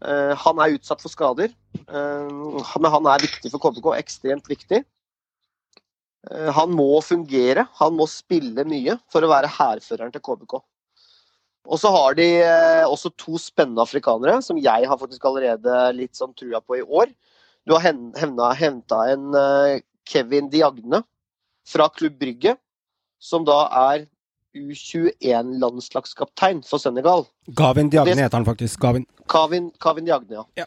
[0.00, 1.50] Uh, han er utsatt for skader,
[1.90, 2.30] uh,
[2.80, 3.92] men han er viktig for KBK.
[3.98, 4.84] Ekstremt viktig.
[6.28, 10.58] Han må fungere, han må spille mye for å være hærføreren til KBK.
[11.70, 16.16] Og så har de eh, også to spennende afrikanere, som jeg har faktisk allerede litt
[16.18, 17.06] sånn trua på i år.
[17.68, 21.02] Du har henta en eh, Kevin Diagne
[21.68, 22.56] fra Klubb Brygge,
[23.20, 24.06] som da er
[24.56, 27.26] U21-landslagskaptein for Senegal.
[27.54, 28.80] Gavin Diagne heter han faktisk.
[28.82, 29.06] Gavin.
[29.30, 30.44] Kavin, Kavin Diagne, ja.
[30.64, 30.66] ja.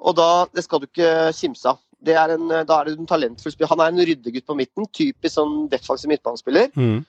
[0.00, 1.78] Og da, det skal du ikke kimse av.
[2.12, 3.70] Er en, da er det en talentfull spiller.
[3.72, 4.88] Han er en ryddegutt på midten.
[4.92, 6.68] Typisk sånn defensiv midtbanespiller.
[6.76, 7.00] Mm.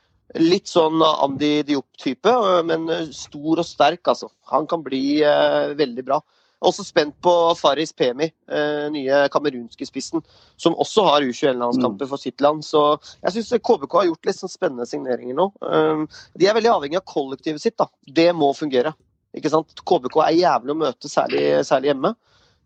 [0.41, 2.31] Litt sånn Andy Diop-type,
[2.65, 4.31] men stor og sterk, altså.
[4.51, 6.21] Han kan bli eh, veldig bra.
[6.65, 10.23] Også spent på Faris Pemi, eh, nye kamerunske spissen,
[10.57, 12.09] som også har U21-landskamper mm.
[12.09, 12.63] for sitt land.
[12.65, 12.81] Så
[13.21, 15.49] jeg syns KBK har gjort litt sånn spennende signeringer nå.
[15.61, 16.05] Um,
[16.39, 17.77] de er veldig avhengig av kollektivet sitt.
[17.77, 17.89] da.
[18.07, 18.95] Det må fungere.
[19.35, 19.75] Ikke sant?
[19.83, 22.15] KBK er jævlig å møte, særlig, særlig hjemme.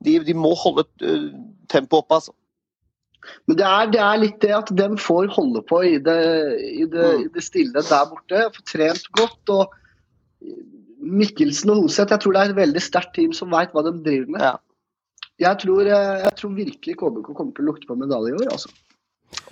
[0.05, 1.31] De, de, må holde uh,
[1.71, 2.35] tempoet oppe, altså.
[3.49, 6.19] Men det er, det er, litt det at de får holde på i det,
[6.71, 7.25] i det, mm.
[7.25, 8.45] i det stille der borte.
[8.55, 9.53] Får trent godt.
[9.53, 9.75] og
[10.99, 13.93] Mikkelsen og Hoseth, jeg tror det er et veldig sterkt team som veit hva de
[14.03, 14.43] driver med.
[14.43, 14.55] Ja.
[15.39, 18.49] Jeg, tror, eh, jeg, tror, virkelig KBK kommer til å lukte på medalje i år.
[18.55, 18.71] altså.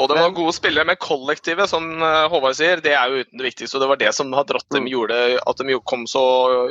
[0.02, 2.82] Og det var gode spillere med kollektivet, som eh, Håvard sier.
[2.84, 3.78] Det er jo uten det viktigste.
[3.78, 4.92] Og det var det som har dratt dem, mm.
[4.92, 6.24] gjorde at de kom så,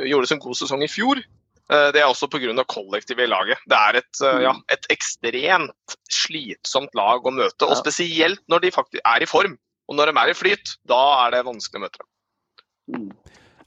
[0.05, 1.23] gjorde så en god sesong i fjor.
[1.67, 2.63] Eh, det er også pga.
[2.63, 3.63] kollektivet i laget.
[3.67, 7.67] Det er et, eh, ja, et, ekstremt slitsomt lag å møte.
[7.67, 9.57] Og spesielt når de faktisk er i form.
[9.87, 12.09] Og når de er i flyt, da er det vanskelig å møte dem.
[12.95, 13.11] Mm.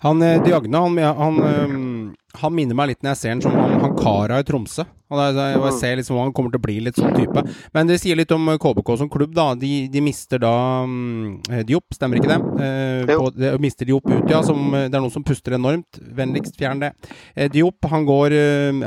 [0.00, 3.78] Han eh, Diagne, han, han, han, minner meg litt når jeg ser han som han,
[3.82, 4.86] han kara i Tromsø.
[5.10, 7.42] Og jeg, jeg ser liksom han kommer til å bli litt sånn type.
[7.74, 9.48] Men det sier litt om KBK som klubb, da.
[9.58, 10.52] De, de mister da
[10.86, 12.38] um, Diop, stemmer ikke det?
[12.62, 14.38] Eh, på, de, mister Diop ut, ja.
[14.46, 15.98] Som, det er noen som puster enormt.
[16.14, 16.92] Vennligst fjern det.
[17.34, 18.36] Eh, Diop, han går,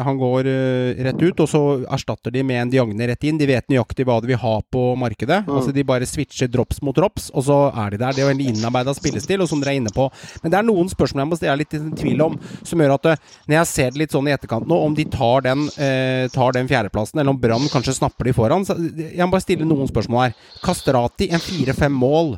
[0.07, 3.41] han går uh, rett ut, og så erstatter de med en Diagne rett inn.
[3.41, 5.41] De vet nøyaktig hva de vil ha på markedet.
[5.43, 5.51] Mm.
[5.59, 8.15] Altså De bare switcher drops mot drops, og så er de der.
[8.15, 10.07] Det er jo en innarbeida spillestil, og som dere er inne på.
[10.39, 13.11] Men det er noen spørsmål jeg må stille litt i tvil om, som gjør at
[13.47, 16.55] når jeg ser det litt sånn i etterkant nå, om de tar den eh, tar
[16.55, 18.65] den fjerdeplassen, eller om Brann kanskje snapper de foran.
[18.67, 20.35] Så jeg må bare stille noen spørsmål her.
[20.63, 22.35] Kastrati, en fire-fem mål.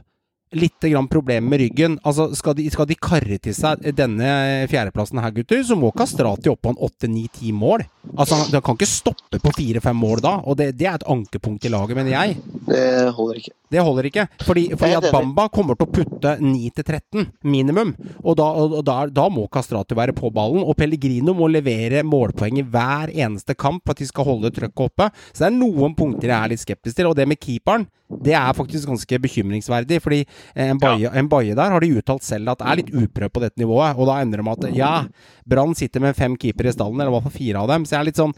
[0.55, 1.97] Litt grann problemer med ryggen.
[2.07, 4.29] Altså, skal de, skal de karre til seg denne
[4.71, 7.83] fjerdeplassen her, gutter, så må Kastrati opp på en åtte-ni-ti mål.
[8.15, 11.65] Altså, Han kan ikke stoppe på fire-fem mål da, og det, det, er et ankepunkt
[11.67, 12.39] i laget, mener jeg.
[12.69, 12.85] Det
[13.17, 13.55] holder ikke.
[13.71, 14.27] Det holder ikke.
[14.45, 15.09] Fordi, fordi at.
[15.15, 17.93] Bamba kommer til å putte 9-13 minimum.
[18.21, 20.63] Og, da, og da, da må Kastrati være på ballen.
[20.65, 24.87] Og Pellegrino må levere målpoeng i hver eneste kamp for at de skal holde trøkket
[24.89, 25.09] oppe.
[25.31, 27.11] Så det er noen punkter jeg er litt skeptisk til.
[27.11, 29.97] Og det med keeperen, det er faktisk ganske bekymringsverdig.
[30.03, 30.21] Fordi
[30.61, 33.61] en baie, en baie der har de uttalt selv at er litt uprøvd på dette
[33.61, 33.97] nivået.
[33.97, 34.91] Og da endrer med at ja,
[35.45, 37.85] Brann sitter med fem keepere i stallen, eller i hvert fall fire av dem.
[37.85, 38.35] Så jeg er litt sånn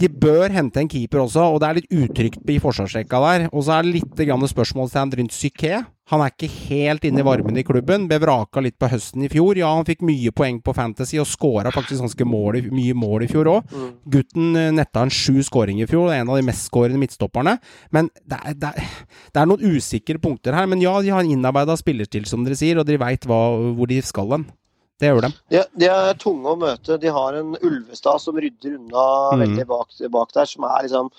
[0.00, 3.46] De bør hente en keeper også, og det er litt utrygt i forsvarsrekka der.
[3.52, 5.82] Og så er det litt grann spørsmålstegn rundt Psyké.
[6.12, 8.06] Han er ikke helt inne i varmen i klubben.
[8.10, 9.56] Ble vraka litt på høsten i fjor.
[9.56, 13.30] Ja, han fikk mye poeng på Fantasy og skåra faktisk ganske mål, mye mål i
[13.30, 13.76] fjor òg.
[14.12, 17.56] Gutten eh, netta en sju skåringer i fjor, en av de mest skårende midtstopperne.
[17.96, 18.98] Men det er, det, er,
[19.32, 20.68] det er noen usikre punkter her.
[20.68, 24.36] Men ja, de har innarbeida spillerstil, som dere sier, og de veit hvor de skal
[24.36, 24.46] hen.
[25.00, 25.30] Det gjør de.
[25.50, 26.98] De, de er tunge å møte.
[27.02, 29.40] De har en Ulvestad som rydder unna mm.
[29.42, 31.10] veldig bak, bak der, som er liksom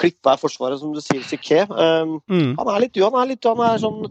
[0.00, 1.64] klippa er forsvaret, som du sier, Siké.
[1.68, 2.56] Um, Mm.
[2.58, 4.06] han er litt han er litt han er sånn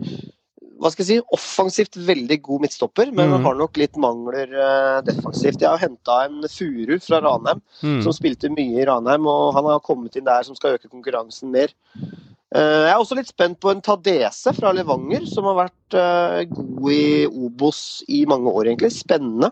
[0.82, 3.44] hva skal jeg si, offensivt veldig god midtstopper, men mm.
[3.46, 5.62] har nok litt mangler uh, defensivt.
[5.62, 8.00] Jeg har henta en Furu fra Ranheim, Mm.
[8.02, 11.54] som spilte mye i Ranheim, og han har kommet inn der som skal øke konkurransen
[11.54, 11.70] mer.
[12.50, 16.42] Uh, jeg er også litt spent på en Tadese fra Levanger, som har vært uh,
[16.50, 18.90] god i Obos i mange år, egentlig.
[18.98, 19.52] Spennende.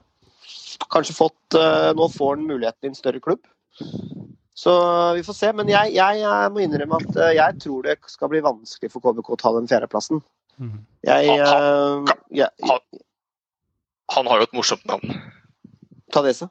[0.90, 1.58] Kanskje fått
[1.98, 3.42] Nå får han muligheten i en større klubb.
[4.60, 4.74] Så
[5.16, 5.52] vi får se.
[5.56, 9.04] Men jeg, jeg, jeg må innrømme at eh, jeg tror det skal bli vanskelig for
[9.06, 10.20] KBK å ta den fjerdeplassen.
[10.60, 10.80] Mm.
[11.08, 12.80] Jeg, Han- han, Han,
[14.18, 15.14] han har jo et morsomt navn.
[16.12, 16.50] Tadese.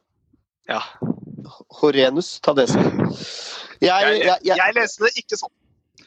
[0.70, 0.80] Ja.
[1.80, 2.78] Horenus Tadese.
[2.78, 5.52] Jeg, Jeg, jeg, jeg, jeg leste det ikke sånn,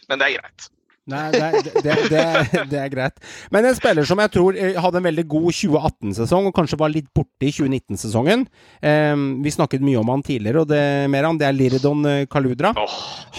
[0.10, 0.66] men det er greit.
[1.10, 3.16] Nei, det, er- det, det, er- det er greit.
[3.52, 6.92] Men en spiller som jeg tror eh, hadde en veldig god 2018-sesong, og kanskje var
[6.94, 8.46] litt borte i 2019-sesongen
[8.82, 12.24] Um, Vi snakket mye om han tidligere, og det mer han, det er Liridon eh,
[12.30, 12.72] Kaludra.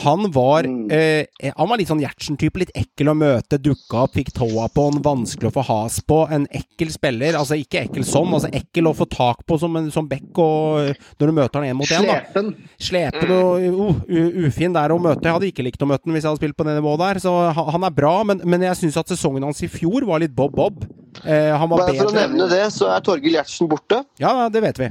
[0.03, 0.91] Han var, Mm.
[0.95, 2.59] eh, han var litt sånn Gjertsen-type.
[2.63, 3.59] Litt ekkel å møte.
[3.63, 6.21] Dukka opp, fikk tåa på han, vanskelig å få has på.
[6.35, 7.35] En ekkel spiller.
[7.39, 10.95] Altså ikke ekkel sånn, altså ekkel å få tak på som, en- som bekk og
[11.21, 12.07] når du møter han én mot én.
[12.07, 12.53] Slepen.
[12.79, 15.27] Slepen og uh, ufin der å møte.
[15.27, 17.23] Jeg hadde ikke likt å møte han hvis jeg hadde spilt på det nivået der.
[17.23, 20.35] Så han, er bra, men, men jeg syns at sesongen hans i fjor var litt
[20.37, 20.85] bob-bob.
[21.25, 24.03] Eh, han var bare for å nevne det, så er Torgill Gjertsen borte.
[24.23, 24.91] Ja, det vet vi.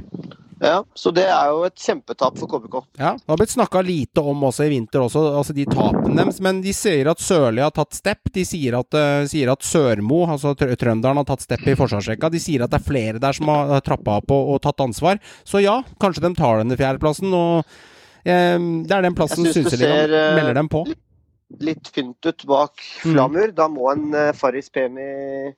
[0.62, 2.76] Ja, Så det er jo et kjempetap for KBK.
[3.00, 6.38] Ja, Det har blitt snakka lite om også i vinter, også, altså de tapene deres.
[6.44, 8.30] Men de sier at Sørli har tatt step.
[8.30, 12.30] De sier at, uh, sier at Sørmo, altså trø- trønderen, har tatt step i forsvarsrekka.
[12.30, 15.18] De sier at det er flere der som har trappa opp og, og tatt ansvar.
[15.42, 17.34] Så ja, kanskje de tar denne fjerdeplassen.
[17.34, 17.66] Og
[18.22, 18.54] eh,
[18.86, 20.84] det er den plassen Synseligaen eh, melder dem på.
[21.60, 23.12] Litt tynt ut bak Mm.
[23.14, 23.52] Flamur.
[23.56, 25.52] Da må en uh, Faris Pemi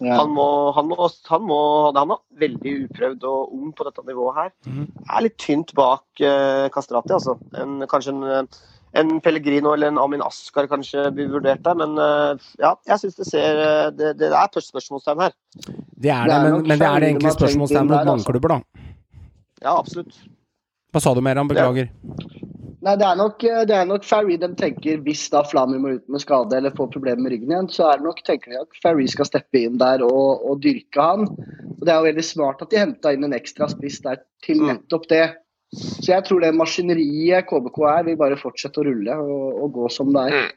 [0.00, 0.14] Ja.
[0.16, 0.96] han, må, han, må,
[1.28, 1.60] han, må,
[1.92, 4.50] han er veldig uprøvd og ung på dette nivået her.
[4.64, 4.86] Mm.
[5.10, 7.36] Er litt tynt bak uh, Kastrati, altså.
[7.60, 8.62] En, kanskje en, eh,
[9.00, 13.20] en Pellegrino eller en Amin Askar kanskje blir vurdert der, men uh, ja, jeg syns
[13.20, 15.36] det ser eh, Det, det er spørsmålstegn her.
[15.52, 18.32] Det er det, Det er men, men det er det egentlig spørsmålstegn mot mange altså.
[18.32, 18.86] klubber, da.
[19.60, 20.16] Ja, absolutt.
[20.90, 21.50] Hva sa du mer om?
[21.50, 21.92] Beklager.
[22.80, 26.06] Nei, det er nok, det er nok Ferry de tenker hvis da Flamy må ut
[26.08, 28.80] med skade eller får problemer med ryggen igjen, så er det nok, tenker de at
[28.80, 31.26] Ferry skal steppe inn der og, og dyrke han.
[31.76, 34.62] Og Det er jo veldig smart at de henta inn en ekstra spiss der til
[34.62, 34.72] Mm.
[34.72, 35.26] nettopp det.
[35.76, 39.90] Så jeg tror det maskineriet KBK er, vil bare fortsette å rulle og, og gå
[39.92, 40.48] som det er.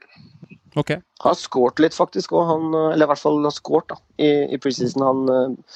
[0.75, 0.95] Ok.
[0.95, 3.99] Han har skåret litt, faktisk, og han, eh, eller i hvert fall har skåret da,
[4.17, 5.05] i, i preseason.
[5.05, 5.75] Han uh,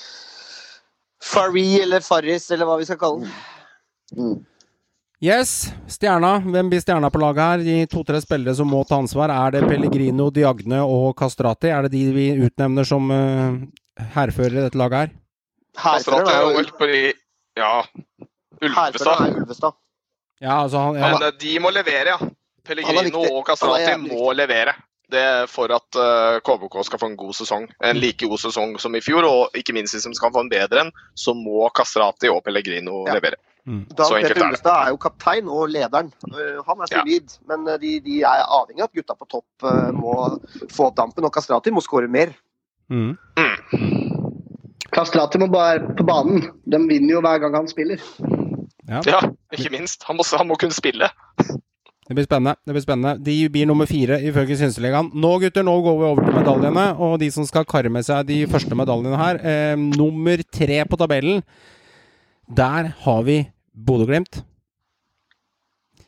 [1.21, 3.35] Farri eller Farris, eller hva vi skal kalle den.
[4.17, 4.37] Mm.
[5.23, 6.35] Yes, stjerna.
[6.45, 7.63] Hvem blir stjerna på laget her?
[7.65, 9.31] De to-tre spillere som må ta ansvar.
[9.33, 11.71] Er det Pellegrino, Diagne og Kastrati?
[11.73, 13.57] Er det de vi utnevner som uh,
[14.13, 15.15] hærførere i dette laget her?
[15.77, 17.01] Kastrati er jo vel på de
[17.57, 17.71] Ja.
[18.61, 19.23] Ulvestad.
[19.25, 19.73] er Ulvestad.
[20.41, 22.29] Ja, altså han, ja, Men eh, de må levere, ja.
[22.67, 24.75] Pellegrino og Kastrati må levere.
[25.09, 27.65] Det er for at uh, KBK skal få en god sesong.
[27.81, 30.51] En like god sesong som i fjor, og ikke minst hvis de skal få en
[30.51, 33.15] bedre en, så må Kastrati og Pellegrino Ja.
[33.17, 33.39] levere.
[33.67, 36.07] Dan Så Petter er er jo kaptein og lederen.
[36.31, 37.01] Eh, Han er Ja.
[37.01, 40.13] solid, men eh, de, de er avhengig av at gutta på topp eh, må
[40.71, 41.25] få opp dampen.
[41.27, 42.31] Og Kastrati må skåre mer.
[42.89, 43.17] mm.
[44.95, 46.45] Kastrati må bare på banen.
[46.65, 47.99] De vinner jo hver gang han spiller.
[48.87, 49.01] ja.
[49.05, 49.19] Ja,
[49.53, 50.03] ikke minst.
[50.07, 51.09] Han må, han må kunne spille.
[52.07, 52.55] Det blir spennende.
[52.65, 53.17] det blir spennende.
[53.23, 55.11] De blir nummer fire ifølge Synseligaen.
[55.13, 56.85] Nå gutter, nå går vi over til medaljene.
[57.03, 59.41] Og de som skal karre med seg de første medaljene her.
[59.43, 61.43] Eh, nummer tre på tabellen.
[62.47, 63.41] Der har vi
[63.77, 64.41] Bodø-Glimt.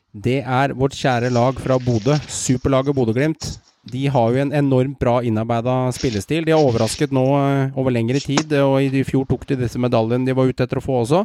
[0.10, 2.15] Det er vårt kjære lag fra Bodø.
[2.25, 3.60] Superlaget Bodø-Glimt.
[3.89, 6.43] De har jo en enormt bra innarbeida spillestil.
[6.45, 10.25] De har overrasket nå eh, over lengre tid, og i fjor tok de disse medaljene
[10.27, 11.23] de var ute etter å få også.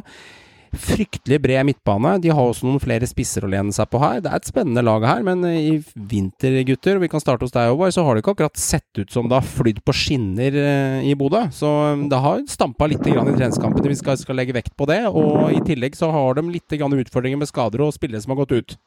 [0.73, 2.15] Fryktelig bred midtbane.
[2.23, 4.21] De har også noen flere spisser å lene seg på her.
[4.23, 7.53] Det er et spennende lag her, men i vinter, gutter, og vi kan starte hos
[7.55, 10.59] deg, Håvard, så har det ikke akkurat sett ut som det har flydd på skinner
[11.05, 11.45] i Bodø.
[11.55, 11.69] Så
[12.09, 15.03] det har stampa litt i treningskampene, vi skal, skal, legge vekt på det.
[15.11, 18.57] Og i tillegg så har de litt utfordringer med skader og spillere som har gått
[18.59, 18.77] ut.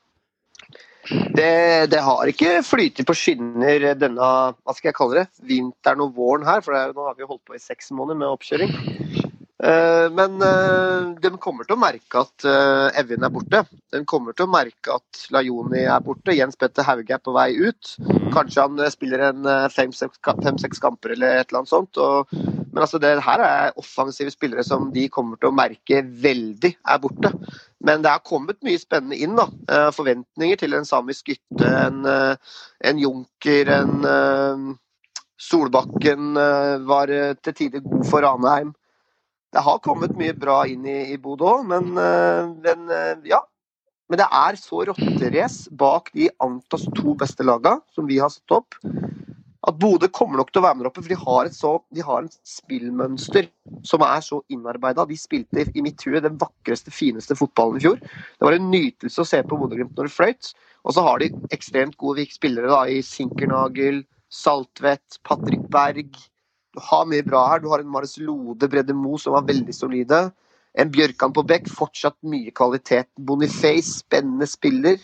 [1.09, 6.13] Det, det, har ikke flytet på skinner denne hva skal jeg kalle det, vinteren og
[6.19, 6.61] våren her.
[6.65, 8.75] For er, nå har vi holdt på i seks måneder med oppkjøring.
[9.59, 13.65] Uh, men uh, de kommer til å merke at uh, Evjen er borte.
[13.91, 16.37] De kommer til å merke at Lajoni er borte.
[16.37, 17.91] Jens Petter Hauge er på vei ut.
[18.35, 21.99] Kanskje han spiller en fem-seks kamper eller et eller annet sånt.
[22.71, 27.03] Men altså, det her er offensive spillere som de kommer til å merke veldig er
[27.03, 27.33] borte.
[27.83, 29.35] Men det har kommet mye spennende inn.
[29.39, 29.49] da.
[29.97, 34.77] Forventninger til en samisk Gytte, en, en Junker, en
[35.39, 36.37] Solbakken
[36.87, 38.77] var til tider god for Ranheim
[39.55, 43.43] det har kommet mye bra inn i, i Bodø men, eh, men, eh, ja.
[44.09, 48.55] Men det er så rotterace bak de antas to beste lagene som vi har satt
[48.57, 48.77] opp,
[49.69, 51.03] at Bodø kommer nok til å være med oppe.
[51.03, 53.51] For de har så, de har et spillmønster
[53.87, 55.05] som er så innarbeida.
[55.05, 58.01] De spilte i mitt hue den vakreste, fineste fotballen i fjor.
[58.01, 60.53] Det var en nytelse å se på Bodø-Glimt når det fløyt.
[60.89, 66.17] Og så har de ekstremt gode spillere da, i Sinkernagel, Saltvedt, Patrick Berg.
[66.77, 67.63] Du har mye bra her.
[67.63, 70.29] Du har en Marius Lode, Bredde Mo, som var veldig solide.
[70.79, 73.09] En Bjørkan på bekk, fortsatt mye kvalitet.
[73.29, 75.01] Boniface, spennende spiller.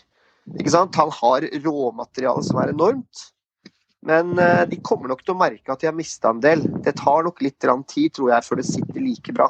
[0.58, 0.98] Ikke sant?
[1.00, 3.30] Han har råmateriale som er enormt.
[4.04, 6.66] Men uh, de kommer nok til å merke at de har mista en del.
[6.84, 9.48] Det tar nok litt tid, tror jeg, før det sitter like bra.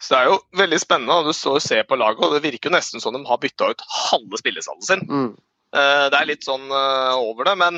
[0.00, 2.42] Så Det er jo veldig spennende og du står og ser på laget, og det
[2.46, 5.04] virker jo nesten som de har bytta ut halve spillesalen sin.
[5.04, 5.32] Mm.
[5.76, 7.76] Uh, det er litt sånn uh, over det, men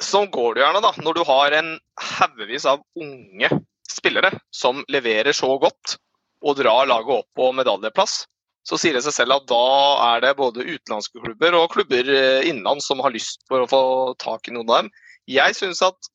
[0.00, 3.50] Sånn går det gjerne da, når du har en haugevis av unge
[3.90, 5.96] spillere som leverer så godt
[6.40, 8.22] og drar laget opp på medaljeplass.
[8.66, 9.64] Så sier det seg selv at da
[10.12, 13.82] er det både utenlandske klubber og klubber eh, innenlands som har lyst på å få
[14.20, 14.90] tak i noen av dem.
[15.30, 16.10] Jeg syns at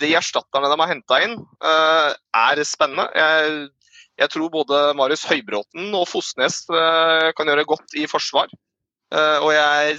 [0.00, 1.36] de erstatterne de har henta inn,
[1.68, 3.08] eh, er spennende.
[3.18, 3.68] Jeg,
[4.22, 8.50] jeg, tror både Marius Høybråten og Fosnes eh, kan gjøre godt i forsvar.
[9.12, 9.98] Og jeg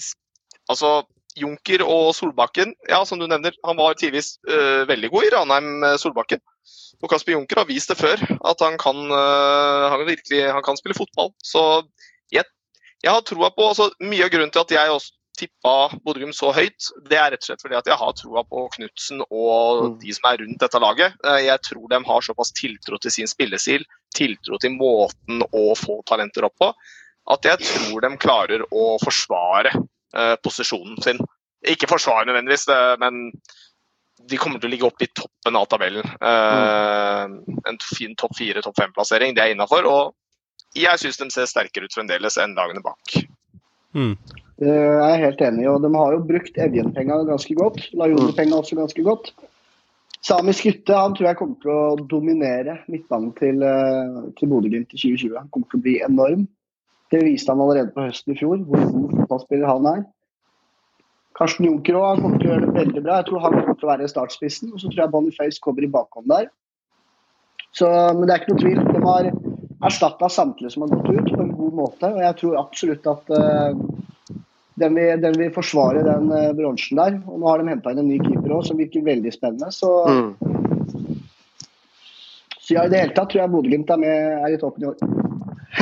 [0.71, 1.03] Altså,
[1.39, 6.41] Junker og Solbakken, ja, som du nevner, han var tidvis uh, veldig god i Ranheim-Solbakken.
[6.41, 10.63] Eh, og Kasper Junker har vist det før, at han kan, uh, han virkelig, han
[10.65, 11.33] kan spille fotball.
[11.43, 11.83] Så
[12.31, 12.45] jeg,
[13.03, 16.51] jeg har troa på altså, Mye av grunnen til at jeg også tippa Bodø-Glimt så
[16.53, 19.95] høyt, det er rett og slett fordi at jeg har troa på Knutsen og mm.
[20.03, 21.15] de som er rundt dette laget.
[21.41, 23.81] Jeg tror de har såpass tiltro til sin spillestil,
[24.13, 26.69] tiltro til måten å få talenter opp på,
[27.33, 29.73] at jeg tror de klarer å forsvare
[30.13, 31.21] Eh, posisjonen sin.
[31.65, 32.67] Ikke forsvare nødvendigvis,
[32.99, 33.29] men
[34.29, 36.03] de kommer til å ligge oppe i toppen av tabellen.
[36.19, 37.37] Mm.
[37.71, 39.87] En fin topp fire, topp fem-plassering, det er innafor.
[39.87, 43.15] Og jeg syns de ser sterkere ut fremdeles enn dagene bak.
[43.95, 44.17] Mm.
[44.59, 47.79] Jeg er helt enig, og de har jo brukt Evjen-penga ganske godt.
[47.97, 49.31] Lajone-penga også ganske godt.
[50.23, 54.99] Samisk gutte han tror jeg kommer til å dominere midtbanen til, eh, til Bodø-Glimt i
[54.99, 55.39] 2020.
[55.39, 56.45] Han kommer til å bli enorm.
[57.13, 60.03] Det viste han allerede på høsten i fjor, hvor god fotballspiller han er.
[61.37, 63.17] Karsten Junker han kommer til å gjøre det veldig bra.
[63.19, 64.73] Jeg tror han kommer til å være startspissen.
[64.73, 66.49] Og så tror jeg Boniface kommer i bakhånd der.
[67.73, 68.81] Så, men det er ikke noe tvil.
[68.85, 69.29] De har
[69.89, 72.11] erstatta samtlige som har gått ut, på en god måte.
[72.13, 73.71] Og jeg tror absolutt at uh,
[74.81, 77.17] den, vil, den, vil, forsvare den uh, bronsen der.
[77.25, 79.73] Og nå har de henta inn en ny keeper òg, som virker veldig spennende.
[79.73, 80.29] Så, mm.
[82.59, 85.21] så ja, i det hele tatt tror jeg Bodø-Glimt er, er i toppen i år.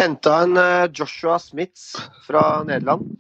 [0.01, 1.91] Henta en eh, Joshua Smiths
[2.25, 3.17] fra Nederland.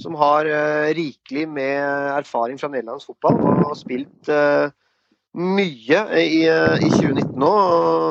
[0.00, 1.80] Som har uh, rikelig med
[2.16, 4.72] erfaring fra nederlandsk fotball og har spilt uh,
[5.36, 7.50] mye i, uh, i, 2019 nå,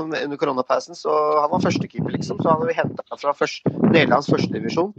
[0.05, 0.97] under koronapausen.
[0.97, 2.39] Så han var førstekeeper, liksom.
[2.39, 4.93] Så han har vi henta fra først, Nederlands førstedivisjon.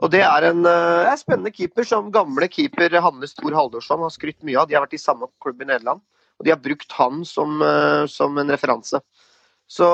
[0.00, 4.38] Og det er en uh, spennende keeper som gamle keeper Hanne Stor Haldorsson har skrytt
[4.46, 4.70] mye av.
[4.70, 6.02] De har vært i samme klubb i Nederland,
[6.38, 7.58] og de har brukt han som,
[8.08, 9.02] som en referanse.
[9.70, 9.86] Så,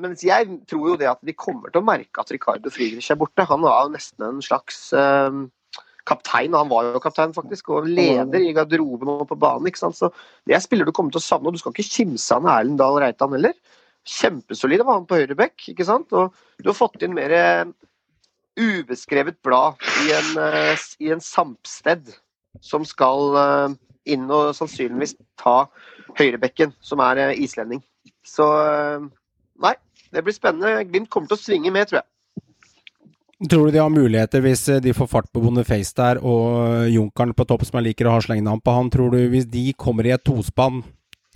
[0.00, 3.10] mens men jeg tror jo det at de kommer til å merke at Ricardo Friedrich
[3.12, 3.44] er borte.
[3.44, 5.42] Han var jo nesten en slags um,
[6.08, 9.68] kaptein, og han var jo kaptein faktisk, og leder i garderoben og på banen.
[9.68, 9.98] ikke sant?
[9.98, 10.08] Så
[10.48, 12.80] det er spiller du kommer til å savne, og du skal ikke kimse av Erlend
[12.80, 13.56] Dahl Reitan heller.
[14.06, 16.14] Kjempesolid var han på høyrebekk, ikke sant?
[16.16, 16.32] Og
[16.62, 17.34] du har fått inn mer
[18.56, 22.14] ubeskrevet blad i en, uh, i en Sampsted
[22.64, 23.74] som skal uh,
[24.08, 25.66] inn og sannsynligvis ta
[26.16, 27.84] høyrebekken, som er uh, islending.
[28.26, 29.06] Så eh,
[29.62, 29.74] nei,
[30.12, 30.84] det blir spennende.
[30.90, 32.10] Glimt kommer til å svinge med, tror jeg.
[33.50, 37.36] Tror du de har muligheter hvis eh, de får fart på Boniface der, og Junkeren
[37.36, 38.92] på topp, som jeg liker å ha slengenavn på han?
[38.92, 40.82] Tror du hvis de kommer i et tospann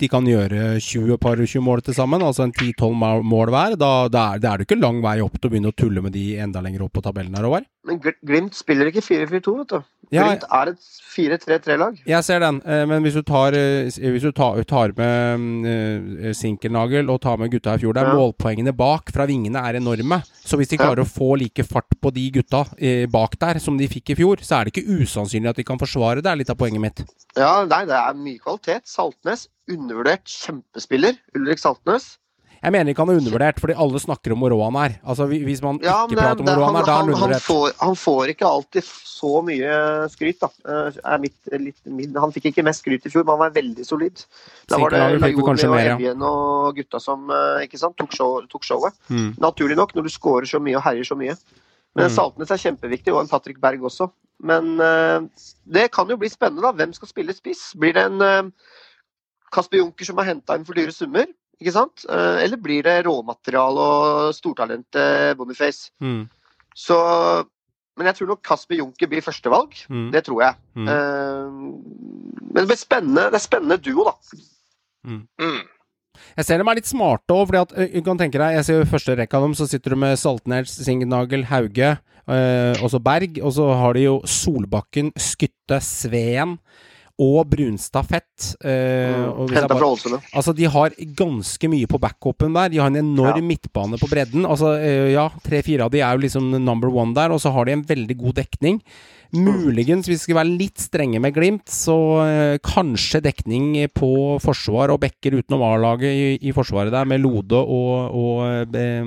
[0.01, 3.91] de kan gjøre 20 par 20 mål til sammen, altså en 10-12 mål hver, da,
[4.09, 6.63] da er det ikke lang vei opp til å begynne å tulle med de enda
[6.65, 7.67] lenger opp på tabellen her, Håvard.
[7.83, 9.79] Men Gl- Glimt spiller ikke 4-4-2, vet du.
[10.13, 10.81] Ja, er et
[11.15, 11.95] 4-3-3-lag.
[12.05, 16.33] Jeg ser den, eh, men hvis du tar, eh, hvis du tar, tar med uh,
[16.35, 18.13] Sinkernagel og tar med gutta i fjor, der Ja.
[18.19, 20.21] målpoengene bak fra vingene er enorme.
[20.45, 20.83] Så hvis de Ja.
[20.85, 24.15] klarer å få like fart på de gutta eh, bak der som de fikk i
[24.19, 26.81] fjor, så er det ikke usannsynlig at de kan forsvare det, er litt av poenget
[26.81, 27.03] mitt.
[27.35, 28.85] Ja, nei, det er mye kvalitet.
[28.85, 31.17] Saltnes, undervurdert kjempespiller.
[31.35, 32.17] Ulrik Saltnes.
[32.61, 34.93] Jeg mener ikke han er undervurdert, fordi alle snakker om hvor rå han er.
[35.01, 37.09] Altså Hvis man Ja, ikke men prater om hvor rå han, er, da er han,
[37.09, 37.33] undervurdert.
[37.33, 39.71] han, får, han får ikke alltid så mye
[40.13, 40.49] skryt, da.
[40.69, 43.55] Eh, Er mitt, litt, min, han fikk ikke mest skryt i fjor, men han var
[43.57, 44.23] veldig solid.
[44.69, 45.95] Da var det Lajoni og mer, ja.
[45.97, 48.93] Evjen og gutta som eh, ikke sant, tok, show, tok showet.
[49.09, 49.31] Mm.
[49.41, 51.35] Naturlig nok, når du scorer så mye og herjer så mye.
[51.97, 52.13] Men Mm.
[52.15, 54.05] Saltnes er kjempeviktig, og en Patrick Berg også.
[54.41, 55.25] Men uh,
[55.67, 56.71] det kan jo bli spennende, da.
[56.71, 57.73] Hvem skal spille spiss?
[57.77, 58.47] Blir det en uh,
[59.51, 61.27] Kasper Junker som er henta inn for dyre summer?
[61.61, 62.05] Ikke sant?
[62.09, 65.91] Eh, eller blir det råmateriale og stortalentet Boniface?
[66.01, 66.25] Mm.
[66.75, 66.97] Så
[67.99, 69.75] Men jeg tror nok Kasper Junker blir førstevalg.
[69.91, 70.07] Mm.
[70.13, 70.55] Det tror jeg.
[70.79, 70.87] Mm.
[70.89, 74.13] Eh, men det blir spennende, det er spennende duo, da.
[75.05, 75.59] Mm.
[76.37, 78.85] Jeg ser dem er litt smarte òg, fordi du kan tenke deg Jeg ser jo
[78.85, 81.91] i første rekke av dem, så sitter du med Saltnes, Signagel, Hauge,
[82.31, 83.37] øh, og så Berg.
[83.43, 86.57] Og så har de jo Solbakken, Skytte, Sveen
[87.19, 88.55] og Brunstafett.
[88.63, 90.19] Øh, og Henta fra Ålesund.
[90.33, 92.69] Altså, de har ganske mye på backupen der.
[92.69, 93.41] De har en enorm Ja.
[93.41, 94.45] midtbane på bredden.
[94.45, 97.65] Altså, eh, ja, tre-fire av de er jo liksom number one der, og så har
[97.65, 98.81] de en veldig god dekning.
[99.31, 104.09] Muligens, hvis vi skal være litt strenge med Glimt, så eh, kanskje dekning på
[104.43, 109.05] forsvar og bekker utenom A-laget i, i forsvaret der, med Lode og, og eh,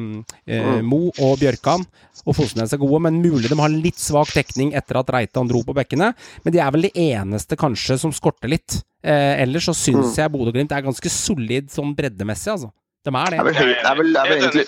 [0.49, 1.85] eh, Mo og Bjørkan.
[2.25, 5.61] Og Fosnes er gode, men mulig de har litt svak dekning etter at Reitan dro
[5.67, 6.15] på bekkene.
[6.45, 8.81] Men de er vel de eneste kanskje som skorter litt.
[9.05, 12.73] Eh, ellers så syns jeg Bodø-Glimt er ganske solid sånn breddemessig, altså.
[13.05, 13.61] De er Det er vel, det.
[13.61, 14.63] høy, det er vel, det er vel egentlig,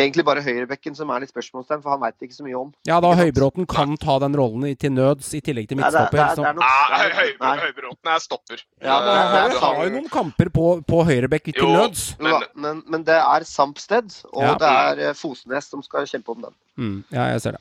[0.00, 2.70] egentlig bare høyrebekken som er litt spørsmålstegn, for han veit ikke så mye om.
[2.88, 6.00] Ja, da Høybråten kan ta den rollen i- til nøds, i tillegg til Nei, det
[6.00, 6.16] er- midtstopper.
[6.16, 7.56] det er- det er nok- Ah, Høy, høy, nei.
[7.66, 8.62] Høybråten er stopper.
[8.80, 11.68] Ja, men han- har jo noen kamper på, på høyrebekk til Jo.
[11.68, 12.16] nøds.
[12.18, 14.54] Jo men, men det er Sampsted, og Ja.
[14.54, 14.68] det
[15.02, 16.54] er eh, Fosnes som skal kjempe om den.
[16.78, 17.60] Mm, ja, jeg ser det.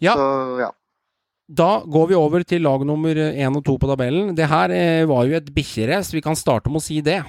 [0.00, 0.14] Ja.
[0.16, 0.70] Så ja.
[1.48, 4.34] Da går vi over til lag nummer én og to på tabellen.
[4.34, 7.22] Det her eh, var jo et bikkjerace, vi kan starte med å si det.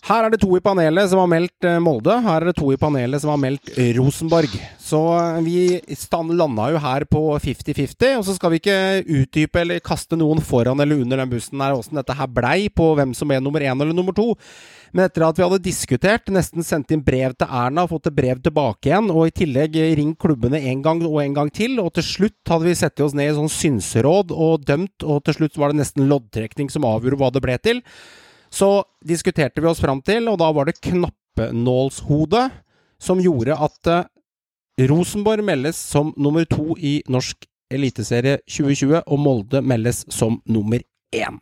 [0.00, 2.14] Her er det to i panelet som har meldt eh, Molde.
[2.24, 4.54] Her er det to i panelet som har meldt eh, Rosenborg.
[4.80, 5.58] Så eh, vi
[6.32, 10.80] landa jo her på 50-50, og så skal vi ikke utdype eller kaste noen foran
[10.80, 13.76] eller under den bussen her åssen dette her blei på hvem som er nummer én
[13.76, 14.32] eller nummer to.
[14.90, 18.40] Men etter at vi hadde diskutert, nesten sendt inn brev til Erna, fått et brev
[18.42, 22.08] tilbake igjen, og i tillegg ringt klubbene en gang og en gang til, og til
[22.08, 25.70] slutt hadde vi satt oss ned i sånn synseråd og dømt, og til slutt var
[25.70, 27.84] det nesten loddtrekning som avgjorde hva det ble til.
[28.50, 32.48] Så diskuterte vi oss fram til, og da var det knappenålshode
[33.00, 34.08] som gjorde at eh,
[34.90, 40.82] Rosenborg meldes som nummer to i norsk eliteserie 2020, og Molde meldes som nummer
[41.14, 41.38] én.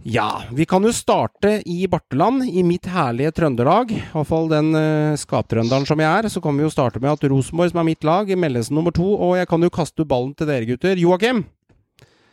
[0.00, 3.92] Ja, vi kan jo starte i Barteland, i mitt herlige Trøndelag.
[3.92, 6.28] I hvert fall den uh, skaptrønderen som jeg er.
[6.32, 9.04] Så kan vi jo starte med at Rosenborg, som er mitt lag, meldes nummer to.
[9.12, 10.96] Og jeg kan jo kaste ballen til dere gutter.
[10.96, 11.44] Joakim,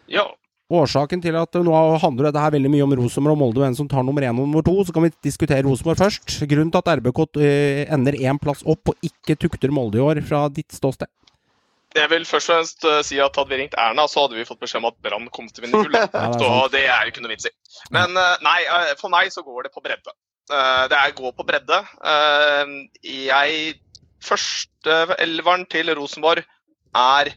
[0.08, 0.24] Ja.
[0.68, 3.88] Årsaken til at nå handler dette her veldig mye om Rosenborg og Molde, hvem som
[3.92, 6.40] tar nummer én og nummer to, så kan vi diskutere Rosenborg først.
[6.50, 10.22] Grunnen til at RBK eh, ender én plass opp og ikke tukter Molde i år,
[10.28, 11.10] fra ditt ståsted.
[11.96, 14.46] Jeg vil først og fremst eh, si at hadde vi ringt Erna, så hadde vi
[14.48, 16.20] fått beskjed om at Brann kom til å vinne gullet.
[16.20, 17.54] Er så det er jo ikke noe vits i.
[17.96, 18.60] Men eh, nei,
[19.00, 20.16] for meg så går det på bredde.
[20.48, 21.78] Det er gå på bredde.
[23.04, 23.74] Jeg
[24.24, 26.42] Første elveren til Rosenborg
[26.98, 27.30] er,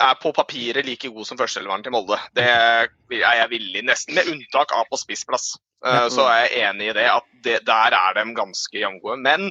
[0.00, 2.16] er på papiret like god som førsteelveren til Molde.
[2.36, 5.52] Det er jeg villig, nesten med unntak av på spissplass.
[5.84, 9.18] Eh, Så er jeg enig i det, at det, der er de ganske jevngode.
[9.22, 9.50] Men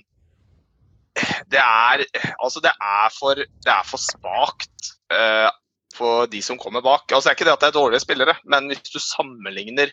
[1.52, 2.06] det er
[2.40, 5.50] altså det er for, det er for spakt uh,
[5.94, 7.04] for de som kommer bak.
[7.12, 9.92] Altså det er ikke det at det er dårlige spillere, men hvis du sammenligner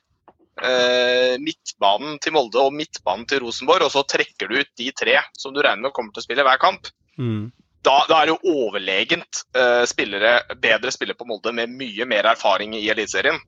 [0.62, 5.18] uh, midtbanen til Molde og midtbanen til Rosenborg, og så trekker du ut de tre
[5.34, 6.86] som du regner med kommer til å spille hver kamp,
[7.18, 7.48] Mm.
[7.86, 12.26] Da, da er det jo overlegent uh, spillere, bedre spillere på Molde med mye mer
[12.32, 13.38] erfaring i Eliteserien.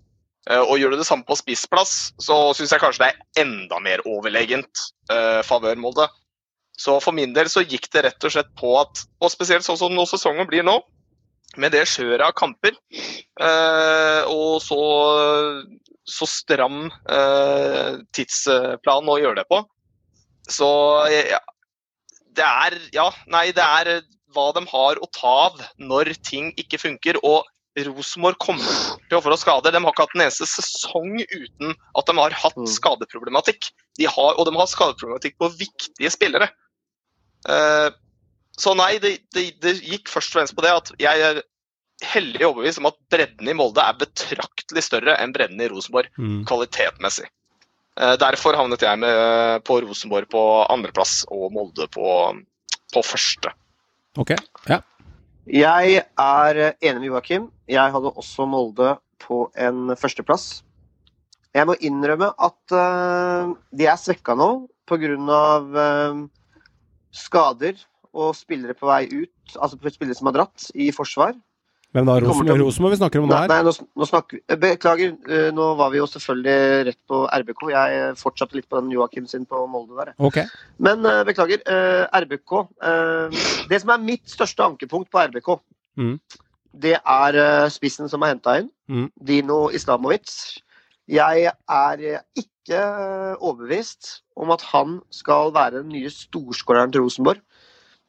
[0.48, 3.80] Uh, og gjør du det samme på spissplass, så syns jeg kanskje det er enda
[3.82, 6.06] mer overlegent uh, favør Molde.
[6.80, 9.80] Så for min del så gikk det rett og slett på at, og spesielt sånn
[9.80, 10.78] som nå sesongen blir nå,
[11.60, 12.76] med det skjøret av kamper,
[14.30, 14.78] og så,
[16.08, 16.86] så stram
[18.14, 19.58] tidsplan å gjøre det på,
[20.48, 20.70] så
[21.10, 21.42] ja,
[22.38, 23.92] det er Ja, nei, det er
[24.34, 27.18] hva de har å ta av når ting ikke funker.
[27.26, 27.44] Og
[27.78, 28.66] Rosenborg kommer
[29.08, 29.72] til å få skader.
[29.72, 32.66] De har ikke hatt en eneste sesong uten at de har hatt Mm.
[32.66, 33.70] skadeproblematikk.
[33.98, 36.50] De har, og de har skadeproblematikk på viktige spillere.
[37.48, 37.90] Eh,
[38.58, 41.42] så nei, det, det, det gikk først og fremst på det at jeg er
[42.10, 46.44] hellig overbevist om at bredden i Molde er betraktelig større enn bredden i Rosenborg Mm.
[46.48, 47.28] kvalitetmessig.
[48.00, 52.04] Eh, Derfor havnet jeg med på Rosenborg på andreplass og Molde på,
[52.92, 53.52] på første.
[54.18, 54.34] Ok.
[54.66, 54.80] Ja.
[55.50, 57.46] Jeg er enig med Joakim.
[57.70, 60.64] Jeg hadde også Molde på en førsteplass.
[61.54, 64.50] Jeg må innrømme at uh, de er svekka nå
[64.86, 65.14] pga.
[65.70, 66.26] Uh,
[67.10, 67.78] skader
[68.14, 69.56] og spillere på vei ut.
[69.56, 71.34] Altså spillere som har dratt i forsvar.
[71.90, 72.14] Hvem da?
[72.22, 73.48] Rosenborg vi snakker om nå her?
[73.50, 77.64] nei nå, nå snakker vi Beklager, eh, nå var vi jo selvfølgelig rett på RBK.
[77.72, 80.12] Jeg fortsatte litt på den Joakim sin på Molde der.
[80.18, 80.44] Okay.
[80.46, 80.60] Ok.
[80.78, 81.64] Men eh, beklager.
[81.66, 82.54] eh, RBK.
[82.82, 85.58] eh, det som er mitt største ankepunkt på RBK,
[85.98, 86.20] Mm.
[86.78, 88.70] det er eh, spissen som er henta inn.
[88.88, 89.10] Mm.
[89.26, 90.30] Dino Islamovic.
[91.10, 97.02] Jeg er eh, ikke eh, overbevist om at han skal være den nye storskåreren til
[97.02, 97.42] Rosenborg.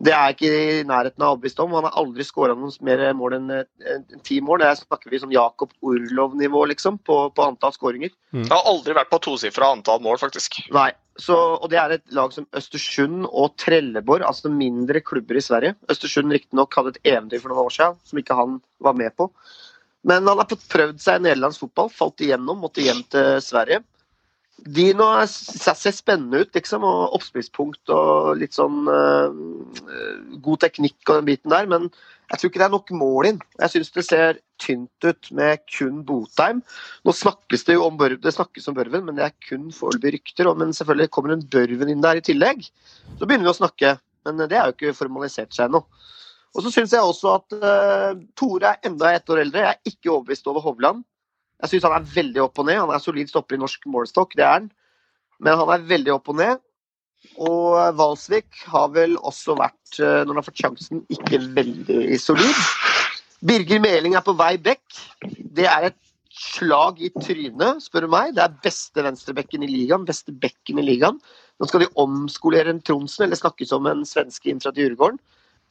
[0.02, 1.76] Det er jeg ikke i nærheten av overbevist om.
[1.78, 4.64] Han har aldri skåra noen mer mål enn eh, ti mål.
[4.64, 8.14] Der snakker vi sånn Jakob Orlov-nivå, liksom, på, på antall skåringer.
[8.34, 10.64] Jeg har aldri vært på tosifra antall mål, faktisk.
[10.74, 10.90] Nei.
[11.20, 15.76] Så, og det er et lag som Østersund og Trelleborg, altså mindre klubber i Sverige.
[15.92, 19.28] Østersund riktignok hadde et eventyr for noen år siden som ikke han var med på.
[20.08, 23.84] Men han har fått prøvd seg i nederlandsk fotball, falt igjennom, måtte hjem til Sverige.
[24.62, 29.32] Dino er- ser spennende ut, liksom, og oppspillspunkt og litt sånn uh,
[30.42, 31.90] god teknikk og den biten der, men
[32.32, 33.40] jeg tror ikke det er nok mål inn.
[33.60, 36.62] Jeg syns det ser tynt ut med kun Botheim.
[37.04, 40.14] Nå snakkes det jo om Børven, det snakkes om Børven, men det er kun foreløpig
[40.16, 40.48] rykter.
[40.56, 42.64] Men selvfølgelig kommer en Børven inn der i tillegg.
[43.18, 43.98] Så begynner vi å snakke,
[44.30, 45.84] men det er jo ikke formalisert seg ennå.
[46.56, 49.66] Og så syns jeg også at uh, Tore er enda ett år eldre.
[49.66, 51.04] Jeg er ikke overbevist over Hovland.
[51.62, 52.80] Jeg syns han er veldig opp og ned.
[52.82, 54.70] Han er solid stopper i norsk målestokk, det er han.
[55.42, 56.62] Men han er veldig opp og ned.
[57.42, 62.62] Og Valsvik har vel også vært, eh, når han har fått sjansen, ikke veldig solid.
[63.46, 64.82] Birger Meling er på vei bekk.
[65.22, 66.00] Det er et
[66.32, 68.34] slag i trynet, spør du meg.
[68.36, 71.20] Det er beste venstrebekken i ligaen, beste bekken i ligaen.
[71.60, 75.20] Nå skal de omskolere en Tronsen, eller snakkes om en svenske inn fra Djurgården.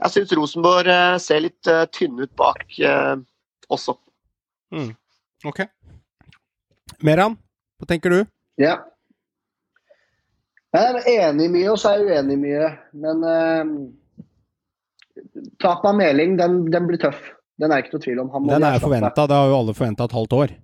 [0.00, 2.62] Jeg syns Rosenborg eh, ser litt tynne ut bak
[3.70, 3.98] også.
[4.70, 4.94] også.
[5.46, 5.64] Ok.
[7.06, 7.36] Meran,
[7.80, 8.20] hva tenker du?
[8.60, 8.76] Ja.
[10.70, 12.66] Jeg er enig i mye, og så er jeg uenig i mye.
[13.02, 13.64] Men uh,
[15.62, 17.20] tap av Meling, den, den blir tøff.
[17.60, 18.28] Den er ikke noe tvil om.
[18.34, 20.58] Han må Den er forventa, det har jo alle forventa et halvt år.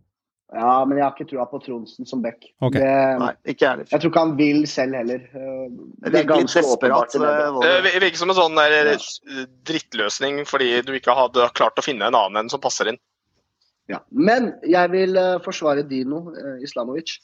[0.55, 2.45] Ja, men jeg har ikke trua på Tronsen som back.
[2.62, 2.79] Okay.
[2.79, 5.24] Det, Nei, ikke jeg jeg tror ikke han vil selv heller.
[5.35, 5.66] Uh,
[6.05, 7.16] Det virker ganske åpenbart.
[7.18, 7.72] det.
[7.91, 8.95] eh, virker som en sånn der ja.
[9.66, 13.01] drittløsning fordi du ikke hadde klart å finne en annen enn som passer inn.
[13.91, 14.01] Ja.
[14.11, 17.16] Men jeg vil eh, forsvare Dino uh, Islamovic.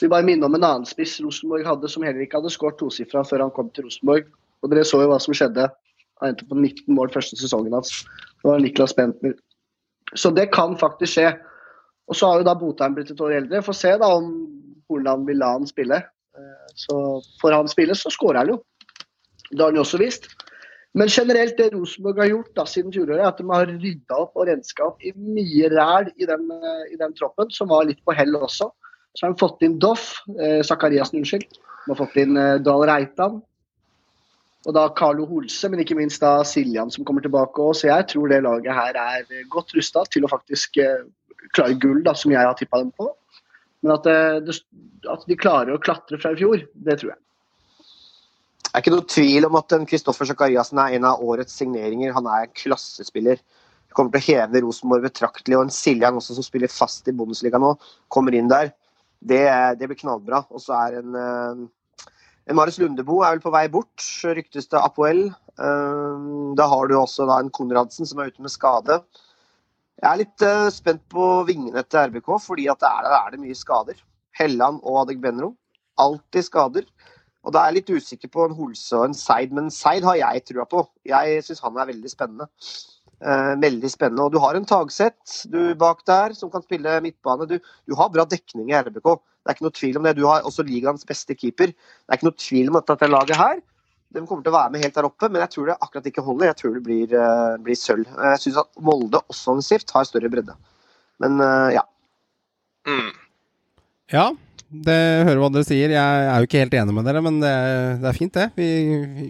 [0.00, 3.22] Vi bare minne om en annen spiss Rosenborg hadde, som heller ikke hadde skåret tosifra
[3.26, 4.30] før han kom til Rosenborg.
[4.60, 5.68] Og dere så jo hva som skjedde.
[6.20, 7.92] Han endte på 19 mål første sesongen hans.
[8.40, 9.36] Det var Niklas Bentner.
[10.18, 11.28] Så det kan faktisk skje.
[12.10, 13.62] Og så har jo da Botheim blitt et år eldre.
[13.62, 14.32] Få se da om
[14.90, 16.00] Hornland vil la han spille.
[16.36, 18.58] Eh, Så får han spille, så skårer han jo.
[19.50, 20.26] Det har han jo også vist.
[20.98, 24.38] Men generelt det Rosenborg har gjort da, siden fjoråret, er at de har rydda opp
[24.38, 28.00] og renska opp i mye ræl i den, eh, i den troppen, som var litt
[28.04, 28.70] på hell også.
[29.14, 31.46] Så har de fått inn Doff, eh, Sakariassen, unnskyld.
[31.46, 33.38] De har fått inn eh, Dahl Reitan.
[34.68, 37.72] Og da Carlo Holse, men ikke minst da Siljan som kommer tilbake òg.
[37.78, 41.06] Så jeg tror det laget her er eh, godt rusta til å faktisk eh,
[41.56, 43.08] klare gull, da, som jeg har tippa dem på.
[43.80, 44.58] Men at, eh, det,
[45.08, 47.20] at de klarer å klatre fra i fjor, det tror jeg.
[48.70, 52.12] Det er ikke noe tvil om at Kristoffer Sakariassen er en av årets signeringer.
[52.14, 53.40] Han er en klassespiller.
[53.98, 55.56] Kommer til å heve Rosenborg betraktelig.
[55.58, 57.72] Og en Siljan også, som spiller fast i Bundesliga nå,
[58.14, 58.70] kommer inn der.
[59.18, 59.42] Det,
[59.80, 60.44] det blir knallbra.
[60.54, 62.06] Og så er en, eh,
[62.46, 64.06] en Marius Lundebo er vel på vei bort,
[64.38, 65.26] ryktes det Apoel.
[65.58, 69.02] Eh, Da har du også en Konradsen som er ute med skade.
[69.98, 73.42] Jeg er litt eh, spent på vingene til RBK, fordi at er, der er det
[73.42, 73.98] mye skader.
[74.38, 75.56] Helland og Adegbenro.
[75.98, 76.86] Alltid skader.
[77.46, 80.18] Og da er jeg litt usikker på en Holse og en Seid, men Seid har
[80.20, 80.84] jeg trua på.
[81.08, 82.50] Jeg syns han er veldig spennende.
[83.20, 84.26] Eh, veldig spennende.
[84.26, 87.48] Og du har en Tagseth du bak der som kan spille midtbane.
[87.48, 89.16] Du, du har bra dekning i RBK.
[89.40, 90.16] Det er ikke noe tvil om det.
[90.18, 91.72] Du har også ligaens beste keeper.
[91.72, 93.60] Det er ikke noe tvil om at dette laget her
[94.10, 96.24] de kommer til å være med helt der oppe, men jeg tror det akkurat ikke
[96.26, 96.48] holder.
[96.50, 98.08] Jeg tror det blir, uh, blir sølv.
[98.10, 100.56] Eh, Jeg syns at Molde også offensivt har større bredde.
[101.22, 101.84] Men uh, ja.
[102.88, 103.12] Mm.
[104.10, 104.24] Ja.
[104.70, 104.94] Det
[105.26, 105.90] hører hva dere sier.
[105.90, 107.50] Jeg er jo ikke helt enig med dere, men det,
[107.98, 108.44] det er fint, det.
[108.54, 108.68] Vi,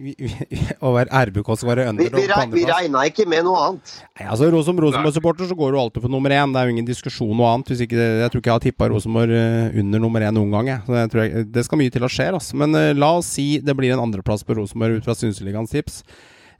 [0.04, 3.62] vi, vi, å være RBK skal være Vi, under vi, vi regna ikke med noe
[3.64, 3.94] annet.
[4.20, 6.52] Nei, altså Som Rosenborg-supporter så går du alltid for nummer én.
[6.52, 7.72] Det er jo ingen diskusjon noe annet.
[7.72, 10.68] Hvis ikke, jeg tror ikke jeg har tippa Rosenborg eh, under nummer én noen gang.
[10.74, 10.84] Jeg.
[10.84, 12.28] Så jeg tror jeg, det skal mye til å skje.
[12.36, 12.60] Altså.
[12.60, 16.02] Men uh, la oss si det blir en andreplass på Rosenborg ut fra Synseligaens tips.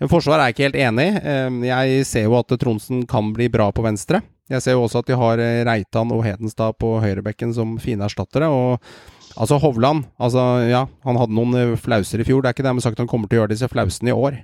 [0.00, 1.16] Men Forsvaret er jeg ikke helt enig i.
[1.20, 4.22] Eh, Jeg ser jo at Tronsen kan bli bra på venstre.
[4.50, 8.02] Jeg ser jo også at de har eh, Reitan og Hedenstad på høyrebekken som fine
[8.08, 8.48] erstattere.
[8.50, 8.80] Og
[9.38, 12.82] altså Hovland altså ja, Han hadde noen eh, flauser i fjor, det er ikke dermed
[12.82, 14.40] sagt han kommer til å gjøre disse flausene i år.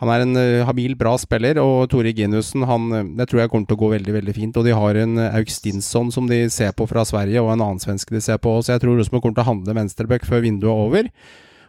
[0.00, 2.88] Han er en eh, habil, bra spiller, og Tore Ginussen han,
[3.18, 4.56] det tror jeg kommer til å gå veldig veldig fint.
[4.56, 8.16] Og de har en Augstinsson som de ser på fra Sverige, og en annen svenske
[8.16, 8.56] de ser på.
[8.64, 11.12] Så jeg tror Rosenborg kommer til å handle venstreback før vinduet er over.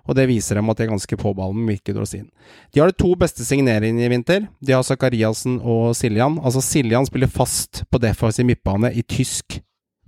[0.07, 2.29] Og det viser dem at de er ganske på ballen med Mikkel Dorsin.
[2.73, 4.47] De har de to beste signeringene i vinter.
[4.63, 6.39] De har Zakariassen og Siljan.
[6.41, 9.59] Altså Siljan spiller fast på defensiv midtbane i tysk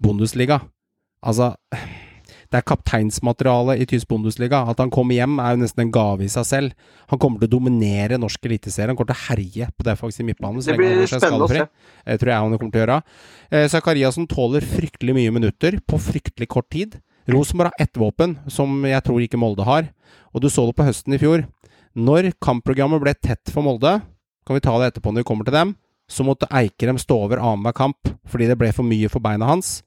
[0.01, 0.63] Bundesliga.
[1.23, 1.53] Altså
[2.53, 4.59] det er kapteinsmateriale i tysk Bundesliga.
[4.69, 6.91] At han kommer hjem, er jo nesten en gave i seg selv.
[7.09, 8.91] Han kommer til å dominere norsk eliteserie.
[8.91, 10.61] Han kommer til å herje på defensiv midtbane.
[10.61, 11.65] så Det blir spennende å se.
[12.05, 12.99] Det tror jeg han kommer til å gjøre.
[13.49, 16.99] Eh, Zakariassen tåler fryktelig mye minutter på fryktelig kort tid.
[17.29, 19.87] Rosenborg har ett våpen, som jeg tror ikke Molde har.
[20.33, 21.45] Og du så det på høsten i fjor.
[21.93, 23.99] Når kampprogrammet ble tett for Molde,
[24.43, 25.75] kan vi ta det etterpå når vi kommer til dem,
[26.09, 29.81] så måtte Eikrem stå over annenhver kamp fordi det ble for mye for beina hans.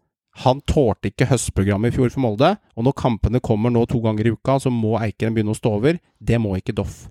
[0.44, 4.28] Han tålte ikke høstprogrammet i fjor for Molde, og når kampene kommer nå to ganger
[4.28, 6.00] i uka, så må Eikrem begynne å stå over.
[6.20, 7.06] Det må ikke Doff.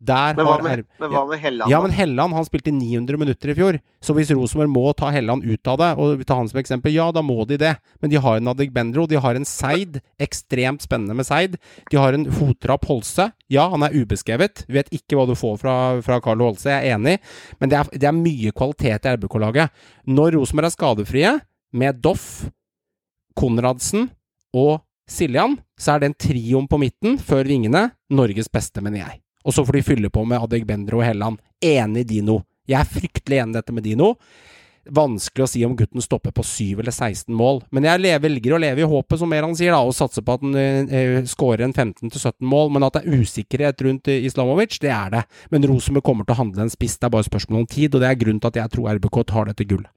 [0.00, 1.68] Der Men hva med, men hva med Helland?
[1.68, 3.78] ja, men Helland han spilte 900 minutter i fjor.
[4.00, 7.10] Så hvis Rosenborg må ta Helland ut av det, og ta han som eksempel, ja,
[7.12, 7.74] da må de det.
[8.00, 10.00] Men de har en Adegbenro, de har en Seid.
[10.18, 11.58] Ekstremt spennende med Seid.
[11.92, 13.28] De har en Hotrapp Holse.
[13.52, 14.64] Ja, han er ubeskrevet.
[14.72, 15.76] Vet ikke hva du får fra,
[16.06, 17.18] fra Carlo Holse, jeg er enig.
[17.60, 19.68] Men det er, det er mye kvalitet i RBK-laget.
[20.08, 21.38] Når Rosenborg er skadefrie,
[21.76, 22.48] med Doff,
[23.38, 24.08] Konradsen
[24.56, 24.80] og
[25.10, 29.20] Siljan, så er den trioen på midten, før vingene, Norges beste, mener jeg.
[29.44, 31.40] Og så får de fylle på med Adegbendro og Helland.
[31.64, 32.40] Enig Dino.
[32.68, 34.14] Jeg er fryktelig enig i dette med Dino.
[34.90, 38.60] Vanskelig å si om gutten stopper på 7 eller 16 mål, men jeg velger å
[38.62, 41.74] leve i håpet, som Meran sier, da, og satse på at han eh, skårer en
[41.76, 42.72] 15-17 mål.
[42.72, 45.22] Men at det er usikkerhet rundt eh, Islamovic, det er det.
[45.52, 48.02] Men Rosenborg kommer til å handle en spiss, det er bare spørsmål om tid, og
[48.02, 49.92] det er grunnen til at jeg tror RBK tar dette gullet.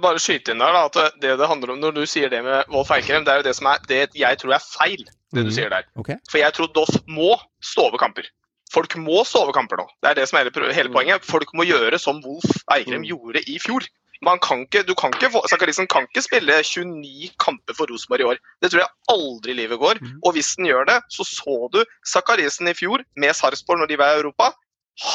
[0.00, 2.70] Bare skyte inn der da, at det det handler om når du sier det med
[2.70, 5.02] Wolf Eikrem, det er jo det som er det jeg tror er feil,
[5.32, 5.54] det du Mhm.
[5.56, 5.84] sier der.
[5.96, 6.16] Okay.
[6.30, 8.24] For jeg tror Doff må stå over kamper.
[8.72, 9.86] Folk må stå over kamper nå.
[10.02, 11.24] Det er det som er hele, poenget.
[11.24, 13.08] Folk må gjøre som Wolf Eikrem Mm.
[13.10, 13.82] gjorde i fjor.
[14.22, 18.24] Man kan ikke, du kan ikke, Sakarisen kan ikke spille 29 kamper for Rosenborg i
[18.24, 18.38] år.
[18.62, 19.98] Det tror jeg aldri livet går.
[20.24, 23.96] Og hvis den gjør det, så så du Sakarisen i fjor med Sarpsborg når de
[23.98, 24.52] var i Europa.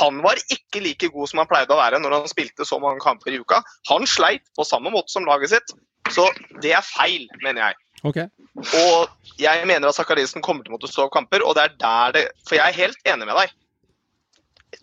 [0.02, 3.00] Han var ikke like god som han pleide å være når han spilte så mange
[3.00, 3.62] kamper i uka.
[3.90, 5.72] Han sleit på samme måte som laget sitt.
[6.10, 6.28] Så
[6.62, 7.76] det er feil, mener jeg.
[8.06, 8.20] Ok.
[8.58, 11.74] Og jeg mener at Zakariassen kommer til å måtte stå av kamper, og det er
[11.82, 13.56] der det For jeg er helt enig med deg.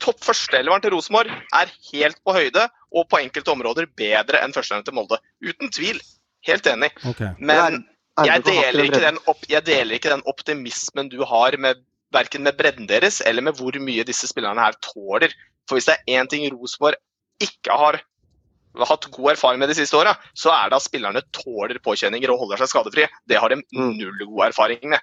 [0.03, 4.89] Topp førsteeleveren til Rosenborg er helt på høyde, og på enkelte områder bedre enn førsteeleveren
[4.89, 5.21] til Molde.
[5.45, 6.01] Uten tvil.
[6.45, 6.91] Helt enig.
[7.09, 7.33] Okay.
[7.39, 7.85] Men
[8.23, 11.83] jeg deler ikke den, opp, jeg deler ikke den optimismen du har med
[12.15, 15.35] verken med bredden deres eller med hvor mye disse spillerne her tåler.
[15.69, 17.01] For hvis det er én ting Rosenborg
[17.43, 17.99] ikke har
[18.83, 22.41] hatt god erfaring med de siste åra, så er det at spillerne tåler påkjenninger og
[22.43, 23.09] holder seg skadefrie.
[23.29, 23.97] Det har de Mm.
[23.99, 25.01] null god erfaring med.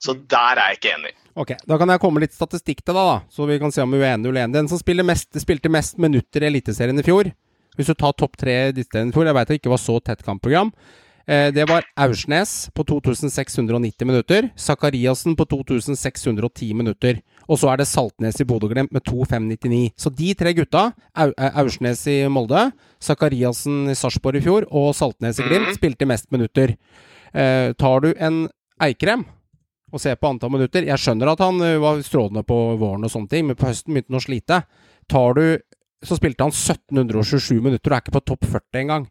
[0.00, 1.12] Så der er jeg ikke enig.
[1.34, 3.90] Ok, Da kan jeg komme litt statistikk til deg, da, så vi kan se om
[3.90, 4.52] vi er enige eller uenige.
[4.52, 7.32] Den som mest, spilte mest minutter i Eliteserien i fjor,
[7.76, 10.00] hvis du tar topp tre i Eliteserien i fjor Jeg vet det ikke var så
[10.02, 10.72] tett kampprogram.
[11.28, 14.46] Eh, det var Aursnes på 2690 minutter.
[14.56, 17.20] Zakariassen på 2610 minutter.
[17.48, 19.92] Og så er det Saltnes i Bodø-Glimt med 2599.
[19.96, 22.70] Så de tre gutta, eh, Aursnes i Molde,
[23.00, 25.76] Zakariassen i Sarpsborg i fjor og Saltnes i Glimt, Mhm.
[25.76, 26.76] spilte mest minutter.
[27.34, 28.48] Eh, tar du en
[28.80, 29.26] Eikrem
[29.92, 33.28] og ser på antall minutter Jeg skjønner at han var strålende på våren og sånne
[33.28, 34.64] ting, men på høsten begynte han å slite.
[35.08, 35.58] Tar du
[36.04, 39.08] Så spilte han 1727 minutter og er ikke på topp 40 engang.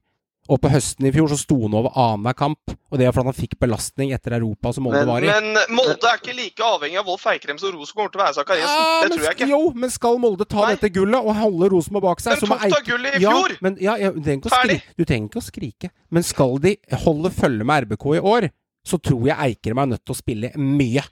[0.49, 3.27] Og på høsten i fjor så sto han over annenhver kamp, og det er fordi
[3.27, 5.27] han fikk belastning etter Europa som Molde Men- var i.
[5.27, 8.37] Men Molde er ikke like avhengig av Wolf Eikrem som Rosenborg kommer til å være
[8.37, 8.79] Zakariassen.
[8.79, 9.49] Ja, Det men, tror jeg ikke.
[9.49, 10.75] Jo, men skal Molde ta Nei.
[10.75, 13.23] dette gullet og holde Rosenborg bak seg, De så må tok da Eik- gullet i
[13.25, 13.57] ja, fjor!
[13.61, 14.81] Men, ja, ja, du, trenger ikke å Ferdig.
[14.97, 15.89] du trenger ikke å skrike.
[16.11, 18.49] Men skal de holde følge med RBK i år,
[18.87, 21.03] så tror jeg Eikrem er nødt til å spille mye.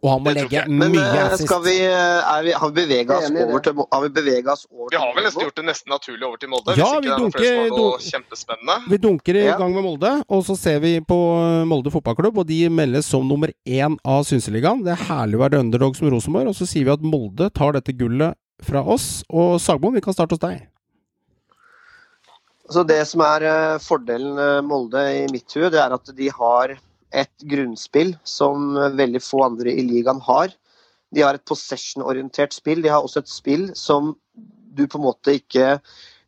[0.00, 0.62] Og han må legge.
[0.72, 1.44] Men mye eh, assist.
[1.44, 4.88] skal vi, eh, vi Har vi bevega oss over til Har vi beveget oss over
[4.88, 5.44] Vi har vel nesten Molde?
[5.50, 6.76] gjort det nesten naturlig over til Molde.
[6.78, 8.76] Ja, hvis ikke vi det er dunker- noe dun- kjempespennende.
[8.88, 9.58] Vi dunker i Ja.
[9.58, 11.18] gang med Molde, og så ser vi på
[11.68, 14.82] Molde fotballklubb, og de meldes som nummer én av Synseligaen.
[14.84, 17.72] Det er herlig å være underdog som Rosenborg, og så sier vi at Molde tar
[17.72, 19.22] dette gullet fra oss.
[19.28, 20.66] Og Sagmoen, vi kan starte hos deg.
[22.70, 26.28] Så Det som er eh, fordelen eh, Molde i mitt hue, det er at de
[26.30, 26.76] har
[27.12, 30.54] et grunnspill som veldig få andre i ligaen har.
[31.10, 32.82] De har et possession-orientert spill.
[32.82, 34.14] De har også et spill som
[34.70, 35.78] du på en måte ikke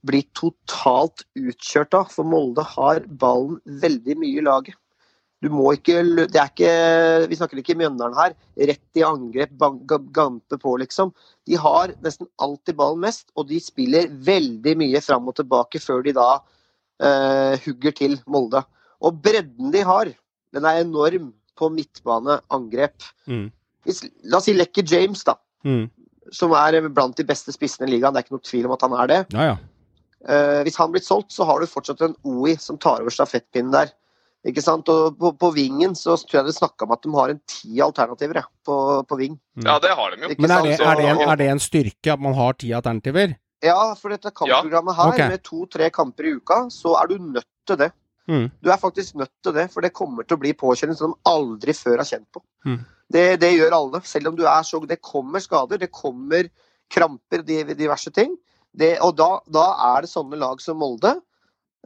[0.06, 2.10] blir totalt utkjørt av.
[2.10, 4.78] For Molde har ballen veldig mye i laget.
[5.42, 5.96] Du må ikke
[6.30, 8.34] Det er ikke Vi snakker ikke Mjøndalen her.
[8.70, 9.54] Rett i angrep,
[10.14, 11.12] gampe på, liksom.
[11.46, 16.04] De har nesten alltid ballen mest, og de spiller veldig mye fram og tilbake før
[16.06, 18.62] de da uh, hugger til Molde.
[19.02, 20.12] Og bredden de har,
[20.52, 23.08] den er enorm på midtbaneangrep.
[23.30, 23.48] Mm.
[24.30, 25.36] La oss si Lekke James, da.
[25.66, 25.86] Mm.
[26.32, 28.14] Som er blant de beste spissene i ligaen.
[28.14, 29.20] Det er ikke noe tvil om at han er det.
[29.34, 29.58] Ja, ja.
[30.22, 33.74] Uh, hvis han blir solgt, så har du fortsatt en OI som tar over stafettpinnen
[33.74, 33.90] der.
[34.46, 34.88] Ikke sant?
[34.90, 37.78] Og på, på, vingen så tror jeg det snakka om at de har en ti
[37.82, 38.76] alternativer ja, på,
[39.06, 39.36] på, ving.
[39.58, 39.66] Mm.
[39.68, 40.30] Ja, det har de jo.
[40.34, 43.36] Men er det, er, det en, er det, en, styrke at man har ti alternativer?
[43.62, 45.28] Ja, for dette kampprogrammet her, okay.
[45.30, 47.92] med to-tre kamper i uka, så er du nødt til det.
[48.30, 48.46] Mm.
[48.62, 51.30] Du er faktisk nødt til det, for det kommer til å bli påkjenning som de
[51.30, 52.42] aldri før har kjent på.
[52.68, 52.78] Mm.
[53.12, 54.02] Det, det, gjør alle.
[54.08, 56.48] Selv om du er så Det kommer skader, det kommer
[56.92, 58.36] kramper, diverse ting.
[58.72, 61.16] Det, og da, da, er det sånne lag som Molde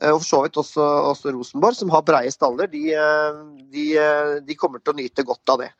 [0.02, 3.38] Eh, og for så vidt også, også Rosenborg, som har breie staller, de, eh,
[3.72, 5.70] de, eh, de, kommer til å nyte godt av det.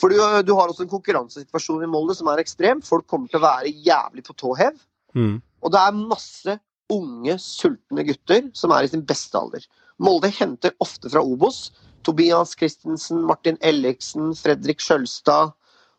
[0.00, 2.80] For du, du, har også en konkurransesituasjon i Molde som er ekstrem.
[2.84, 4.78] Folk kommer til å være jævlig på tå hev.
[5.16, 5.36] Mm.
[5.64, 6.56] Og det er masse
[6.92, 9.64] unge, sultne gutter som er i sin beste alder.
[10.02, 11.70] Molde henter ofte fra Obos.
[12.06, 15.54] Tobias Christensen, Martin Elliksen, Fredrik Skjølstad.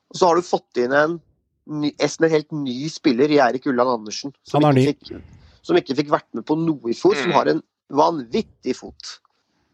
[0.07, 1.17] Og så har du fått inn en,
[1.67, 4.35] ny, en helt ny spiller i Eirik Ulland Andersen.
[4.47, 4.85] Som er ny.
[4.93, 5.17] Fikk,
[5.67, 7.35] som ikke fikk vært med på noe i fjor, som mm.
[7.35, 7.63] har en
[7.97, 9.17] vanvittig fot.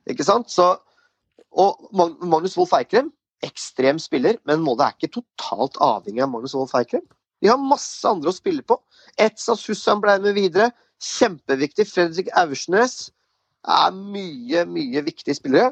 [0.10, 0.50] Ikke sant?
[0.52, 0.72] Så,
[1.54, 3.12] og Magnus Wolff Eikrem,
[3.46, 7.06] ekstrem spiller, men Molde er ikke totalt avhengig av Magnus Wolff Eikrem.
[7.44, 8.80] De har masse andre å spille på.
[9.22, 10.72] Etsas Hussan ble med videre.
[11.04, 11.86] Kjempeviktig.
[11.92, 13.12] Fredrik Aursnes
[13.64, 15.72] er mye, mye viktige spillere.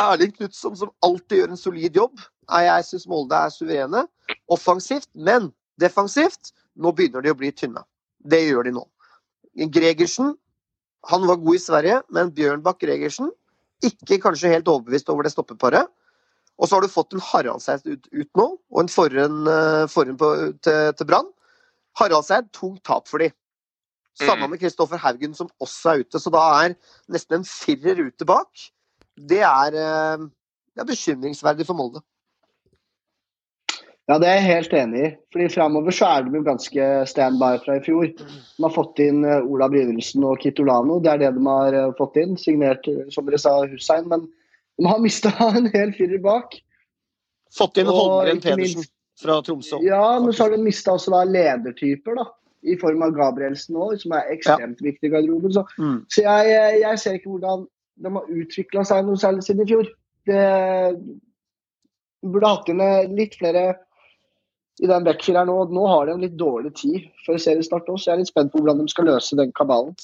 [0.00, 2.22] Erling Knutson, som alltid gjør en solid jobb.
[2.50, 4.04] Jeg syns Molde er suverene.
[4.52, 6.52] Offensivt, men defensivt.
[6.74, 7.84] Nå begynner de å bli tynne.
[8.24, 8.86] Det gjør de nå.
[9.70, 10.34] Gregersen
[11.10, 13.28] han var god i Sverige, men Bjørnbakk Gregersen
[13.84, 15.90] ikke kanskje helt overbevist over det stoppeparet.
[16.56, 20.92] Og så har du fått en Haraldseid ut, ut, nå, og en forhånd, uh, til,
[20.96, 21.28] til Brann.
[21.98, 23.28] Haraldseid, tungt tap for de.
[24.14, 24.54] Samme mm.
[24.54, 26.20] med Kristoffer Haugen, som også er ute.
[26.22, 26.76] Så da er
[27.10, 28.66] nesten en firer ute bak.
[29.18, 30.26] Det er, uh,
[30.74, 32.02] det er bekymringsverdig for Molde.
[34.04, 35.10] Ja, det er jeg helt enig i.
[35.32, 38.10] Fordi Framover så er de jo ganske standby fra i fjor.
[38.12, 40.98] De har fått inn eh, Ola Brynildsen og Kitolano.
[41.00, 42.36] Det er det de har eh, fått inn.
[42.40, 44.04] Signert, eh, som dere sa, Hussein.
[44.10, 44.26] Men
[44.76, 46.58] de har mista en hel firer bak.
[47.56, 48.84] Fått inn Holmgren Pedersen
[49.20, 49.80] fra Tromsø.
[49.86, 52.28] Ja, men så har de mista også da ledertyper, da.
[52.64, 54.86] I form av Gabrielsen òg, som er ekstremt ja.
[54.88, 55.52] viktig i garderoben.
[55.52, 55.98] Så, mm.
[56.12, 57.66] så jeg, jeg, ser ikke hvordan
[58.04, 59.90] de har utvikla seg noe særlig siden i fjor.
[60.24, 60.44] Det
[62.24, 62.80] burde hatt inn
[63.18, 63.66] litt flere
[64.82, 65.60] i den backfireren nå.
[65.74, 68.52] Nå har de en litt dårlig tid før seriestart òg, så jeg er litt spent
[68.52, 69.94] på hvordan de skal løse den kabalen.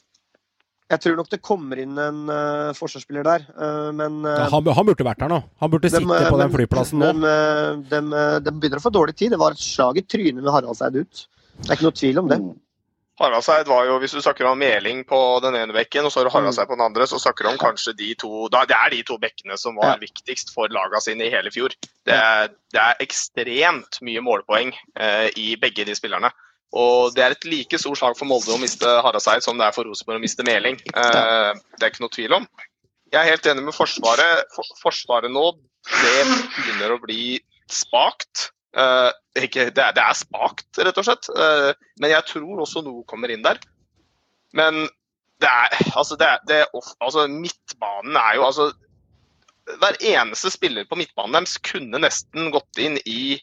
[0.90, 4.70] Jeg tror nok det kommer inn en uh, forsvarsspiller der, uh, men uh, ja, han,
[4.74, 5.38] han, burde vært der nå.
[5.62, 7.10] Han burde de, sitte på den flyplassen nå.
[7.86, 8.00] De,
[8.42, 9.30] de, begynner å få dårlig tid.
[9.36, 11.22] Det var et slag i trynet med Haraldseid ut.
[11.60, 12.40] Det er ikke noe tvil om det.
[12.42, 12.58] Mm.
[13.20, 16.28] Haraldseid var jo, Hvis du snakker om Meling på den ene bekken og så har
[16.28, 19.02] du Haraldseid på den andre, så snakker du om kanskje de to Det er de
[19.04, 19.98] to bekkene som var ja.
[20.00, 21.74] viktigst for lagene sine i hele fjor.
[22.08, 26.32] Det er, det er ekstremt mye målpoeng eh, i begge de spillerne.
[26.80, 29.74] Og det er et like stort slag for Molde å miste Haraldseid som det er
[29.76, 30.80] for Rosenborg å miste Meling.
[30.88, 32.48] Eh, det er ikke noe tvil om.
[33.10, 34.46] Jeg er helt enig med Forsvaret.
[34.54, 35.50] For, forsvaret nå
[35.90, 36.24] det
[36.56, 37.36] begynner å bli
[37.70, 38.48] spakt.
[38.76, 41.26] Uh, ikke, det, er, det, er, spakt, rett og slett.
[41.34, 43.58] Uh, men jeg tror også noe kommer inn der.
[44.56, 44.84] Men
[45.40, 46.64] det er Altså, det, det
[47.00, 48.70] altså midtbanen er jo altså
[49.80, 53.38] Hver eneste spiller på midtbanen deres kunne nesten gått inn i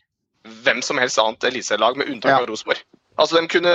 [0.63, 2.37] hvem som helst annet eliteserielag, med unntak ja.
[2.39, 2.79] av Rosenborg.
[3.17, 3.71] Altså, de kunne,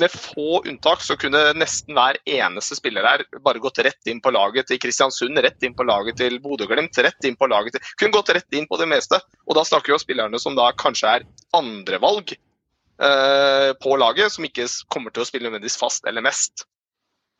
[0.00, 4.32] Med få unntak så kunne nesten hver eneste spiller her bare gått rett inn på
[4.34, 8.16] laget til Kristiansund, rett inn på laget til Bodø-Glimt, rett inn på laget til Kunne
[8.18, 9.20] gått rett inn på det meste.
[9.46, 14.48] Og da snakker vi om spillerne som da kanskje er andrevalg eh, på laget, som
[14.48, 16.66] ikke kommer til å spille nødvendigvis fast eller mest.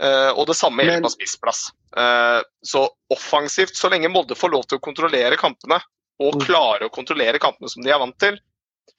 [0.02, 1.68] Eh, og det samme gjelder på spissplass.
[1.98, 5.80] Eh, så offensivt, så lenge Molde får lov til å kontrollere kampene,
[6.22, 6.44] og mm.
[6.46, 8.38] klare å kontrollere kampene som de er vant til,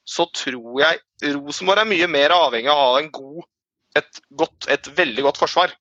[0.07, 3.45] så tror jeg Rosenborg er mye mer avhengig av å ha en god,
[3.99, 5.75] et, godt, et veldig godt forsvar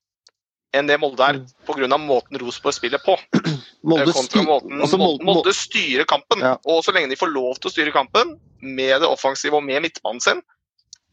[0.77, 1.45] enn det Molde er, mm.
[1.65, 1.97] pga.
[1.97, 3.15] måten Rosenborg spiller på.
[3.89, 6.43] Molde, styr, måten, altså Molde, Molde styrer kampen.
[6.45, 6.57] Ja.
[6.69, 9.81] Og så lenge de får lov til å styre kampen med det offensive og med
[9.87, 10.43] midtbanen sin,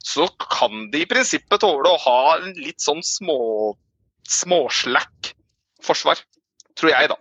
[0.07, 3.75] så kan de i prinsippet tåle å ha en litt sånn små,
[4.29, 5.33] småslack
[5.87, 6.21] forsvar.
[6.77, 7.17] Tror jeg, da.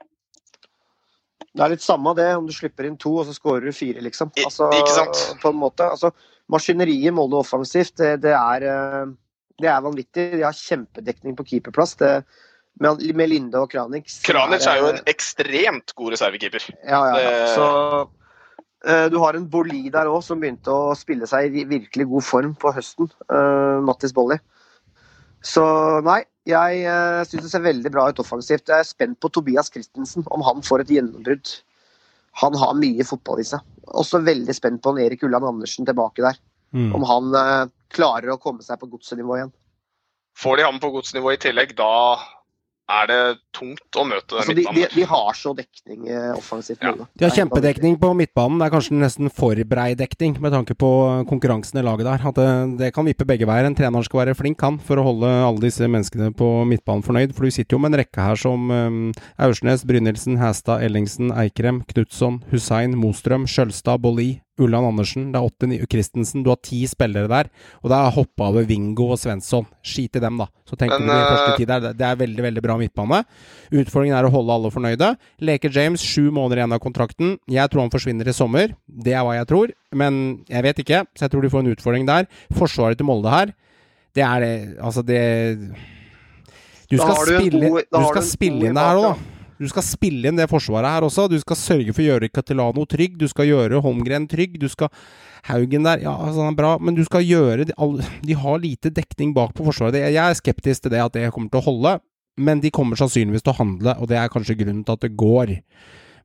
[1.56, 4.02] Det er litt samme det om du slipper inn to, og så skårer du fire,
[4.04, 4.32] liksom.
[4.44, 5.22] Altså, ikke sant?
[5.40, 5.88] På en måte.
[5.88, 6.12] Altså,
[6.52, 9.14] maskineriet Molde offensivt, det, det, er, eh,
[9.64, 10.28] det er vanvittig.
[10.36, 11.96] De har kjempedekning på keeperplass.
[12.02, 12.12] Det,
[12.84, 14.20] med, med Linde og Kranic.
[14.26, 16.68] Kranic er jo en ekstremt god reservekeeper.
[16.84, 17.48] Ja, ja, ja.
[17.56, 17.68] Så
[18.90, 22.28] eh, du har en Boli der òg, som begynte å spille seg i virkelig god
[22.28, 23.08] form på høsten.
[23.32, 24.42] Uh, Mattis Bolli.
[25.46, 25.64] Så
[26.04, 28.70] nei, jeg uh, syns det ser veldig bra ut offensivt.
[28.70, 31.54] Jeg er spent på Tobias Christensen, om han får et gjennombrudd.
[32.42, 33.64] Han har mye fotball i seg.
[33.98, 36.38] Også veldig spent på Erik Ulland Andersen tilbake der.
[36.76, 36.90] Mm.
[36.98, 39.54] Om han eh, klarer å komme seg på godsenivå igjen.
[40.36, 42.18] Får de ham på godsnivå i tillegg, da
[42.86, 43.20] er det
[43.56, 44.94] tungt å møte Altså, de, de, midtbanen.
[44.94, 46.84] de har så dekning eh, offensivt.
[46.86, 46.94] Ja.
[47.18, 48.60] De har kjempedekning på midtbanen.
[48.62, 50.92] Det er kanskje nesten for brei dekning med tanke på
[51.30, 52.28] konkurransen i laget der.
[52.30, 52.48] At det,
[52.84, 53.66] det kan vippe begge veier.
[53.66, 57.34] En trener skal være flink han for å holde alle disse menneskene på midtbanen fornøyd.
[57.34, 59.02] For du sitter jo med en rekke her som um,
[59.42, 65.32] Aursnes, Brynildsen, Hæstad, Ellingsen, Eikrem, Knutson, Hussein, Mostrøm, Skjølstad, Bolli, Ulland Andersen.
[65.34, 66.44] Det er åtte ni- Christensen.
[66.44, 67.50] Du har ti spillere der.
[67.84, 69.66] Og det er hoppa over Vingo og Svensson.
[69.84, 70.48] Skit i dem, da.
[70.66, 71.80] Så tenker Men, du i første eh, tid der.
[71.94, 73.24] Det- er veldig, veldig bra midtbane.
[73.72, 75.18] Utfordringen er å holde alle fornøyde.
[75.42, 77.38] Leker James sju måneder igjen av kontrakten.
[77.52, 78.76] Jeg tror han forsvinner i sommer.
[78.88, 81.04] Det er hva jeg tror, men jeg vet ikke.
[81.16, 82.28] Så jeg tror de får en utfordring der.
[82.54, 83.54] Forsvaret til Molde her,
[84.16, 85.76] det er det Altså, det
[86.90, 89.35] Du skal spille, du skal spille inn det her òg, da.
[89.60, 91.30] Du skal spille inn det forsvaret her også.
[91.32, 93.16] Du skal sørge for å gjøre Catalano trygg.
[93.22, 94.58] Du skal gjøre Holmgren trygg.
[94.60, 94.90] Du skal
[95.46, 97.74] Haugen der, ja, altså han er bra, men du skal gjøre de,
[98.26, 100.00] de har lite dekning bak på forsvaret.
[100.02, 101.92] Jeg er skeptisk til det at det kommer til å holde,
[102.42, 105.12] men de kommer sannsynligvis til å handle, og det er kanskje grunnen til at det
[105.16, 105.54] går.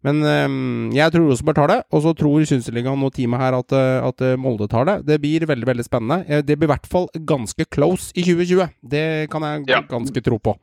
[0.08, 3.74] Men øhm, jeg tror Rosenborg tar det, og så tror Synseligaen og teamet her at,
[3.76, 4.94] øh, at øh, Molde tar det.
[5.10, 6.22] Det blir veldig veldig spennende.
[6.24, 8.70] Eh, Det blir i hvert fall ganske close i 2020.
[8.80, 9.82] Det kan jeg Ja.
[9.82, 10.56] ganske tro på.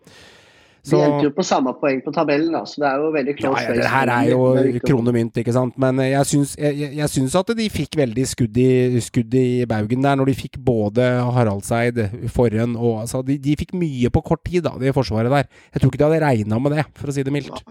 [0.90, 3.64] De endte jo på samme poeng på tabellen, da, så det er jo veldig close
[3.64, 4.42] ja, ja, det her er jo
[4.86, 5.76] krone mynt, ikke sant.
[5.84, 8.70] Men eh, jeg syns, jeg, jeg- syns at de fikk veldig skudd i,
[9.04, 12.00] skudd i baugen der, når de fikk både Haraldseid,
[12.32, 15.50] Forhen og altså, de, de fikk mye på kort tid, da, det forsvaret der.
[15.74, 17.64] Jeg tror ikke de hadde regna med det, for å si det mildt.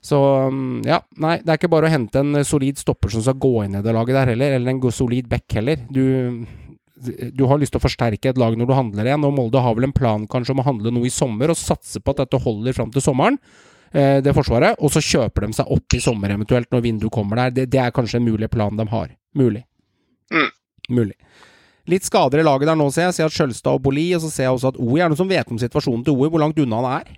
[0.00, 0.16] Så
[0.50, 3.50] mm, ja, nei, det er ikke bare å hente en solid stopper som skal gå
[3.66, 5.82] inn i det laget der heller, eller en solid back heller.
[5.92, 6.00] Du,
[7.00, 9.76] du har lyst til å forsterke et lag når du handler igjen, og Molde har
[9.76, 12.40] vel en plan kanskje om å handle noe i sommer, og satse på at dette
[12.44, 13.38] holder fram til sommeren,
[13.92, 17.44] eh, det forsvaret, og så kjøper de seg opp i sommer eventuelt, når vinduet kommer
[17.44, 17.56] der.
[17.56, 19.14] Det, det er kanskje en mulig plan de har.
[19.38, 19.64] Mulig.
[20.34, 20.50] Mm.
[20.90, 21.16] Mulig.
[21.90, 23.14] Litt skader i laget der nå, ser jeg.
[23.14, 25.18] Jeg ser at Skjølstad og Boli, og så ser jeg også at OI er noen
[25.18, 27.16] som vet om situasjonen til OI, hvor langt unna han er?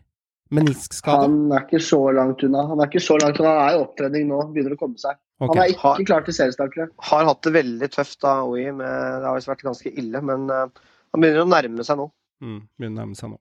[0.52, 1.26] Meniskskade?
[1.26, 2.66] Han er ikke så langt unna.
[2.68, 3.52] Han er ikke så langt unna.
[3.56, 5.18] Han er i opptrening nå, begynner å komme seg.
[5.42, 5.52] Ok.
[5.56, 6.88] Han er ikke klar til seriestartere.
[7.10, 8.68] Har hatt det veldig tøft da, OI.
[8.70, 10.66] Med, det har visst vært ganske ille, men uh,
[11.12, 12.06] han begynner å nærme seg nå.
[12.42, 13.40] Mm, begynner å nærme seg nå.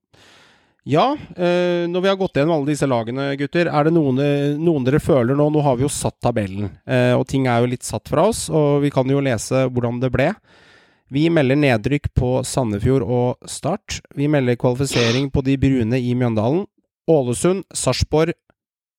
[0.89, 4.57] Ja, eh, når vi har gått gjennom alle disse lagene, gutter, er det noen, eh,
[4.57, 7.69] noen dere føler nå Nå har vi jo satt tabellen, eh, og ting er jo
[7.69, 10.31] litt satt fra oss, og vi kan jo lese hvordan det ble.
[11.11, 13.99] Vi melder nedrykk på Sandefjord og Start.
[14.15, 16.65] Vi melder kvalifisering på de brune i Mjøndalen.
[17.11, 18.33] Ålesund, Sarpsborg,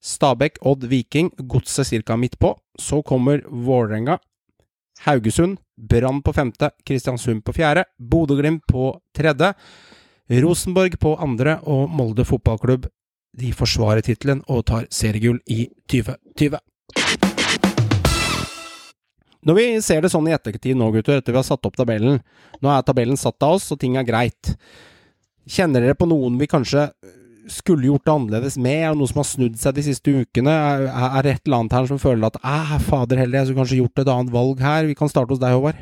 [0.02, 1.30] Stabæk, Odd, Viking.
[1.38, 2.16] Godset ca.
[2.16, 2.56] midt på.
[2.78, 4.18] Så kommer Vålerenga.
[5.02, 9.52] Haugesund, Brann på femte, Kristiansund på fjerde, Bodø-Glimt på tredje,
[10.30, 12.86] Rosenborg på andre og Molde fotballklubb.
[13.38, 16.60] De forsvarer tittelen og tar seriegull i 2020.
[19.42, 22.20] Når vi ser det sånn i ettertid nå, gutter, etter vi har satt opp tabellen
[22.62, 24.52] Nå er tabellen satt av oss, og ting er greit.
[25.50, 26.92] Kjenner dere på noen vi kanskje
[27.50, 28.78] skulle gjort det annerledes med?
[28.84, 30.52] Er det noe som har snudd seg de siste ukene?
[30.52, 30.84] Er,
[31.18, 33.80] er det et eller annet her som føler at æh, fader heller, jeg skulle kanskje
[33.80, 34.86] gjort et annet valg her?
[34.90, 35.80] Vi kan starte hos deg, Håvard.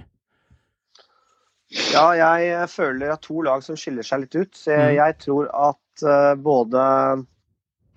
[1.94, 4.56] Ja, jeg føler er to lag som skiller seg litt ut.
[4.58, 4.80] Så Mm.
[4.80, 6.84] jeg, jeg tror at uh, både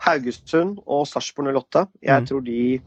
[0.05, 2.27] Haugesund og Sarpsborg 08 jeg Mm.
[2.27, 2.81] tror de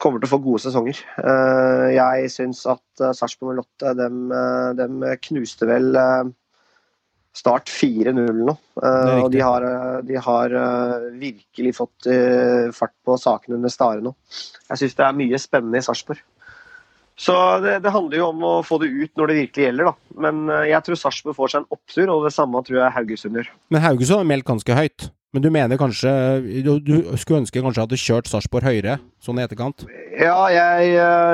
[0.00, 0.98] kommer til å få gode sesonger.
[1.22, 4.28] Uh, jeg syns at uh, Sarpsborg 08 dem,
[4.76, 6.24] dem knuste vel eh,
[7.34, 8.52] Start 4-0 nå.
[8.78, 12.06] Eh, og de har, eh, de har eh, virkelig fått
[12.76, 14.14] fart på sakene under Stare nå.
[14.70, 16.22] Jeg syns det er mye spennende i Sarpsborg.
[17.18, 20.22] Så det, det handler jo om å få det ut når det virkelig gjelder, da.
[20.26, 23.52] Men jeg tror Sarpsborg får seg en opptur, og det samme tror jeg Haugesund gjør.
[23.74, 25.10] Men Haugesund har meldt ganske høyt.
[25.34, 26.10] Men du mener kanskje
[26.62, 29.86] Du, du skulle ønske kanskje at hadde kjørt Sarpsborg høyere, sånn i etterkant?
[30.14, 30.92] Ja, jeg,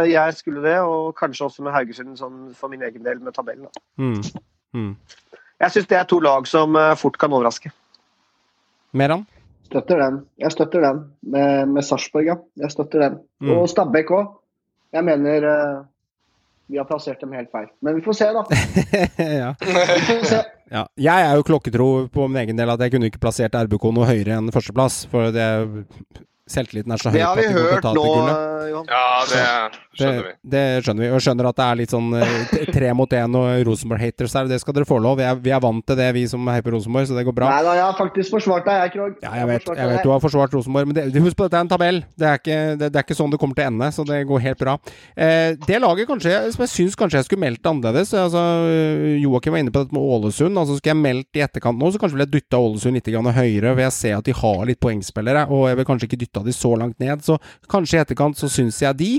[0.09, 3.69] jeg skulle det, og kanskje også med Haugesund sånn for min egen del med tabellen.
[4.01, 4.21] Mm.
[4.77, 4.95] Mm.
[5.61, 7.73] Jeg syns det er to lag som eh, fort kan overraske.
[8.97, 9.27] Meran?
[9.71, 10.21] Støtter den.
[10.41, 12.37] Jeg støtter den med, med Sarpsborg, ja.
[12.59, 13.19] Jeg støtter den.
[13.45, 13.53] Mm.
[13.55, 14.33] Og Stabæk òg.
[14.91, 15.85] Jeg mener uh,
[16.67, 17.69] vi har plassert dem helt feil.
[17.83, 18.43] Men vi får se, da.
[19.43, 19.53] ja.
[19.61, 20.41] Får se.
[20.73, 20.83] ja.
[20.99, 24.09] Jeg er jo klokketro på min egen del at jeg kunne ikke plassert RBK noe
[24.11, 25.05] høyere enn førsteplass.
[25.13, 25.47] For det
[26.51, 28.05] selvtilliten er så høy Det har vi hørt nå,
[28.71, 28.91] Johan.
[28.91, 29.45] Ja, det
[29.99, 30.33] skjønner vi.
[30.43, 31.11] Det, det skjønner vi.
[31.15, 34.51] Og skjønner at det er litt sånn eh, tre mot én og Rosenborg-haters her.
[34.51, 35.19] Det skal dere få lov.
[35.21, 37.37] Vi er, vi er vant til det, vi som heier på Rosenborg, så det går
[37.37, 37.51] bra.
[37.55, 39.17] Nei da, jeg har faktisk forsvart deg, jeg, Krog.
[39.25, 41.67] Ja, jeg vet, jeg vet du har forsvart Rosenborg, men det, husk på dette er
[41.67, 42.03] en tabell.
[42.19, 44.21] Det er, ikke, det, det er ikke sånn det kommer til å ende, så det
[44.31, 44.77] går helt bra.
[45.15, 48.41] Eh, det laget kanskje, som jeg syns kanskje jeg skulle meldt annerledes altså,
[49.21, 50.59] Joakim var inne på dette med Ålesund.
[50.59, 53.31] altså Skulle jeg meldt i etterkant nå, så kanskje ville jeg dytta Ålesund litt grann
[53.35, 53.75] høyere.
[53.75, 56.57] For jeg ser at de har litt poengspillere, og jeg vil kanskje ikke dytta de
[56.57, 57.25] så langt ned.
[57.27, 57.39] Så
[57.71, 59.15] kanskje i etterkant så syns jeg de.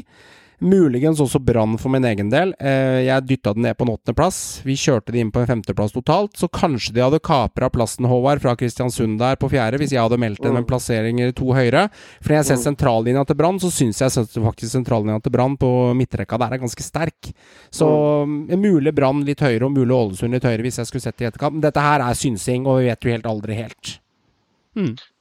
[0.62, 2.52] Muligens også Brann for min egen del.
[2.62, 4.62] Eh, jeg dytta den ned på en åttendeplass.
[4.62, 8.44] Vi kjørte de inn på en femteplass totalt, så kanskje de hadde kapra plassen, Håvard,
[8.44, 11.88] fra Kristiansund der på fjerde, hvis jeg hadde meldt dem en plassering eller to høyere.
[12.20, 15.72] For når jeg ser sentrallinja til Brann, så syns jeg faktisk sentrallinja til Brann på
[15.98, 17.32] midtrekka der er ganske sterk.
[17.74, 17.88] Så
[18.30, 18.54] mm.
[18.62, 21.32] mulig Brann litt høyere og mulig Ålesund litt høyere hvis jeg skulle sett det i
[21.32, 21.58] etterkant.
[21.58, 23.96] Men dette her er synsing, og vi vet jo helt aldri helt.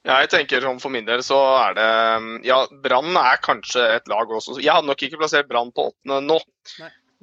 [0.09, 1.91] Jeg tenker som For min del så er det
[2.49, 4.57] Ja, Brann er kanskje et lag også.
[4.63, 6.41] Jeg hadde nok ikke plassert Brann på åttende nå.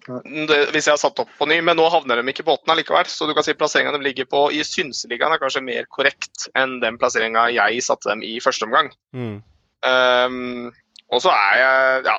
[0.06, 2.78] Det, hvis jeg har satt opp på ny, men nå havner de ikke på åttende
[2.78, 3.10] likevel.
[3.10, 6.78] Så du kan si plasseringa de ligger på i Synseligaen er kanskje mer korrekt enn
[6.84, 8.92] den plasseringa jeg satte dem i første omgang.
[9.18, 9.40] Mm.
[9.88, 10.70] Um,
[11.14, 12.16] og så er jeg ja,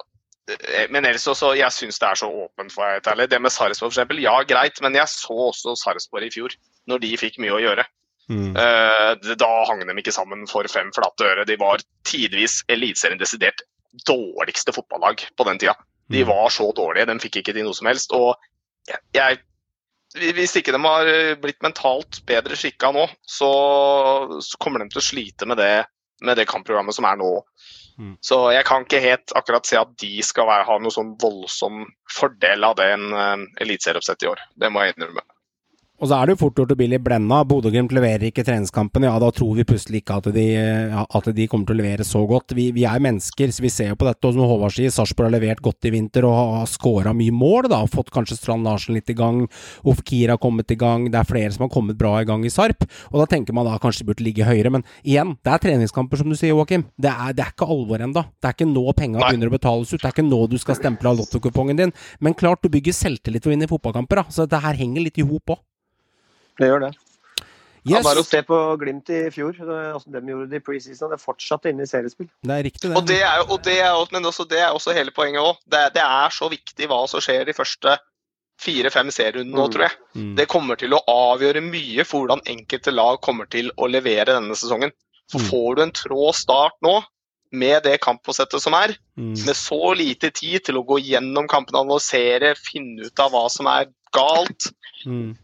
[0.89, 3.29] men ellers også, jeg syns det er så åpent, for å være helt ærlig.
[3.31, 6.55] Det med Sarpsborg f.eks., ja greit, men jeg så også Sarpsborg i fjor,
[6.89, 7.85] når de fikk mye å gjøre.
[8.29, 8.53] Mm.
[8.57, 11.47] Eh, da hang de ikke sammen for fem flate øre.
[11.49, 13.63] De var tidvis Eliteserien desidert
[14.07, 15.75] dårligste fotballag på den tida.
[16.09, 16.29] De Mm.
[16.29, 18.13] var så dårlige, de fikk ikke til noe som helst.
[18.13, 18.37] Og
[18.89, 19.39] jeg, jeg
[20.17, 21.05] Hvis ikke de har
[21.37, 23.49] blitt mentalt bedre skikka nå, så,
[24.41, 25.85] så kommer de til å slite med det,
[26.25, 27.29] med det kampprogrammet som er nå.
[27.99, 28.15] Mm.
[28.25, 31.85] Så jeg kan ikke helt akkurat se at de skal være, ha noe sånn voldsom
[32.09, 34.41] fordel av det en uh, eliteserieoppsett i år.
[34.57, 35.21] Det må jeg innrømme.
[35.99, 37.41] Og så er det jo fort gjort å bli litt blenda.
[37.49, 39.03] Bodø-Glimt leverer ikke treningskampen.
[39.09, 42.05] Ja, da tror vi plutselig ikke at de, ja, at de kommer til å levere
[42.07, 42.55] så godt.
[42.55, 44.23] Vi, vi er mennesker, så vi ser jo på dette.
[44.29, 47.67] Og som Håvard sier, Sarpsborg har levert godt i vinter og har skåra mye mål.
[47.73, 49.41] da, Fått kanskje Strand Larsen litt i gang.
[49.91, 51.09] Ofkir har kommet i gang.
[51.11, 52.87] Det er flere som har kommet bra i gang i Sarp.
[53.11, 54.71] Og da tenker man da kanskje de burde ligge høyere.
[54.79, 56.87] Men igjen, det er treningskamper, som du sier, Joakim.
[56.95, 58.23] Det er, det er ikke alvor ennå.
[58.39, 59.99] Det er ikke nå penga begynner å betales ut.
[59.99, 61.97] Det er ikke nå du skal stemple av lottokupongen din.
[62.23, 64.23] Men klart, du bygger selvtillit for å vinne fotballkamper.
[64.23, 65.65] da, Så dette her henger litt i hop òg.
[66.59, 66.95] Det gjør det.
[67.89, 71.11] Ja, Yes, bare å se på Glimt i fjor, det- de gjorde det i preseason.
[71.11, 72.29] Det fortsatte inne i seriespill.
[72.43, 72.97] det er riktig, det.
[72.97, 75.57] Og det er og det er men også, det er også hele poenget òg.
[75.67, 77.99] Det, det er så viktig hva som skjer de første
[78.59, 79.73] fire-fem serierundene nå, Mm.
[79.73, 79.93] tror jeg.
[80.17, 80.35] Mm.
[80.37, 84.55] Det kommer til å avgjøre mye for hvordan enkelte lag kommer til å levere denne
[84.59, 84.91] sesongen.
[85.31, 85.49] For Mm.
[85.51, 87.05] får du en trå start nå,
[87.53, 89.47] med det kampoppsettet som er, Mm.
[89.47, 93.67] med så lite tid til å gå gjennom kampene, analysere, finne ut av hva som
[93.69, 94.73] er galt,
[95.07, 95.37] Mm.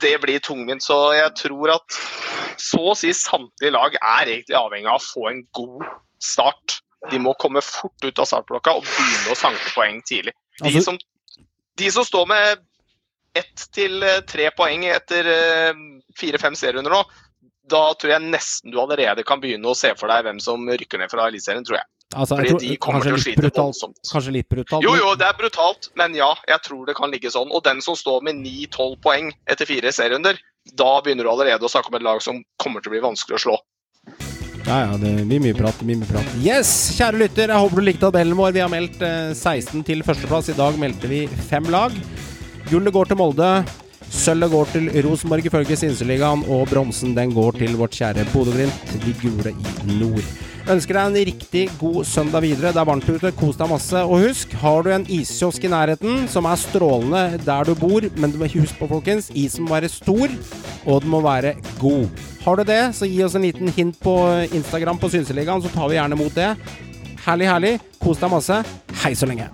[0.00, 0.82] Det blir tungvint.
[0.82, 1.98] Så jeg tror at
[2.60, 5.86] så å si samtlige lag er egentlig avhengig av å få en god
[6.22, 6.78] start.
[7.12, 10.34] De må komme fort ut av startblokka og begynne å sanke poeng tidlig.
[10.60, 10.98] De, Altså- som,
[11.76, 12.64] de som står med
[13.34, 15.84] ett til eh, tre poeng etter eh,
[16.16, 17.00] fire-fem serierunder nå,
[17.66, 21.00] da tror jeg nesten du allerede kan begynne å se for deg hvem som rykker
[21.00, 21.88] ned fra Eliteserien, tror jeg.
[22.14, 23.60] Altså, Fordi tror, de kommer til å slite brutalt.
[23.64, 24.00] voldsomt.
[24.12, 24.84] Kanskje litt brutalt.
[24.86, 27.50] Jo, jo, det er brutalt, men ja, jeg tror det kan ligge sånn.
[27.50, 30.38] Og den som står med 9-12 poeng etter fire serierunder,
[30.78, 33.40] da begynner du allerede å snakke om et lag som kommer til å bli vanskelig
[33.40, 33.56] å slå.
[34.64, 35.80] Ja, ja, det blir mye prat.
[35.84, 36.36] blir mye prat.
[36.40, 38.54] Yes, kjære lytter, jeg håper du likte tabellen vår.
[38.56, 40.48] Vi har meldt eh, 16 til førsteplass.
[40.54, 41.92] I dag meldte vi fem lag.
[42.70, 43.50] Gullet går til Molde.
[44.14, 49.14] Sølvet går til Rosenborg ifølge Sinseligaen, og bronsen den går til vårt kjære Bodø-Glimt, de
[49.20, 50.28] gule i nord.
[50.64, 52.70] Ønsker deg en riktig god søndag videre.
[52.72, 54.00] Det er varmt ute, kos deg masse.
[54.00, 58.32] Og husk, har du en iskiosk i nærheten som er strålende der du bor, men
[58.32, 60.32] du må huske på, folkens, isen må være stor,
[60.86, 61.52] og den må være
[61.82, 62.08] god.
[62.46, 64.16] Har du det, så gi oss en liten hint på
[64.56, 66.54] Instagram på Synseligaen, så tar vi gjerne imot det.
[67.26, 67.76] Herlig, herlig.
[68.00, 68.64] Kos deg masse.
[69.04, 69.52] Hei så lenge.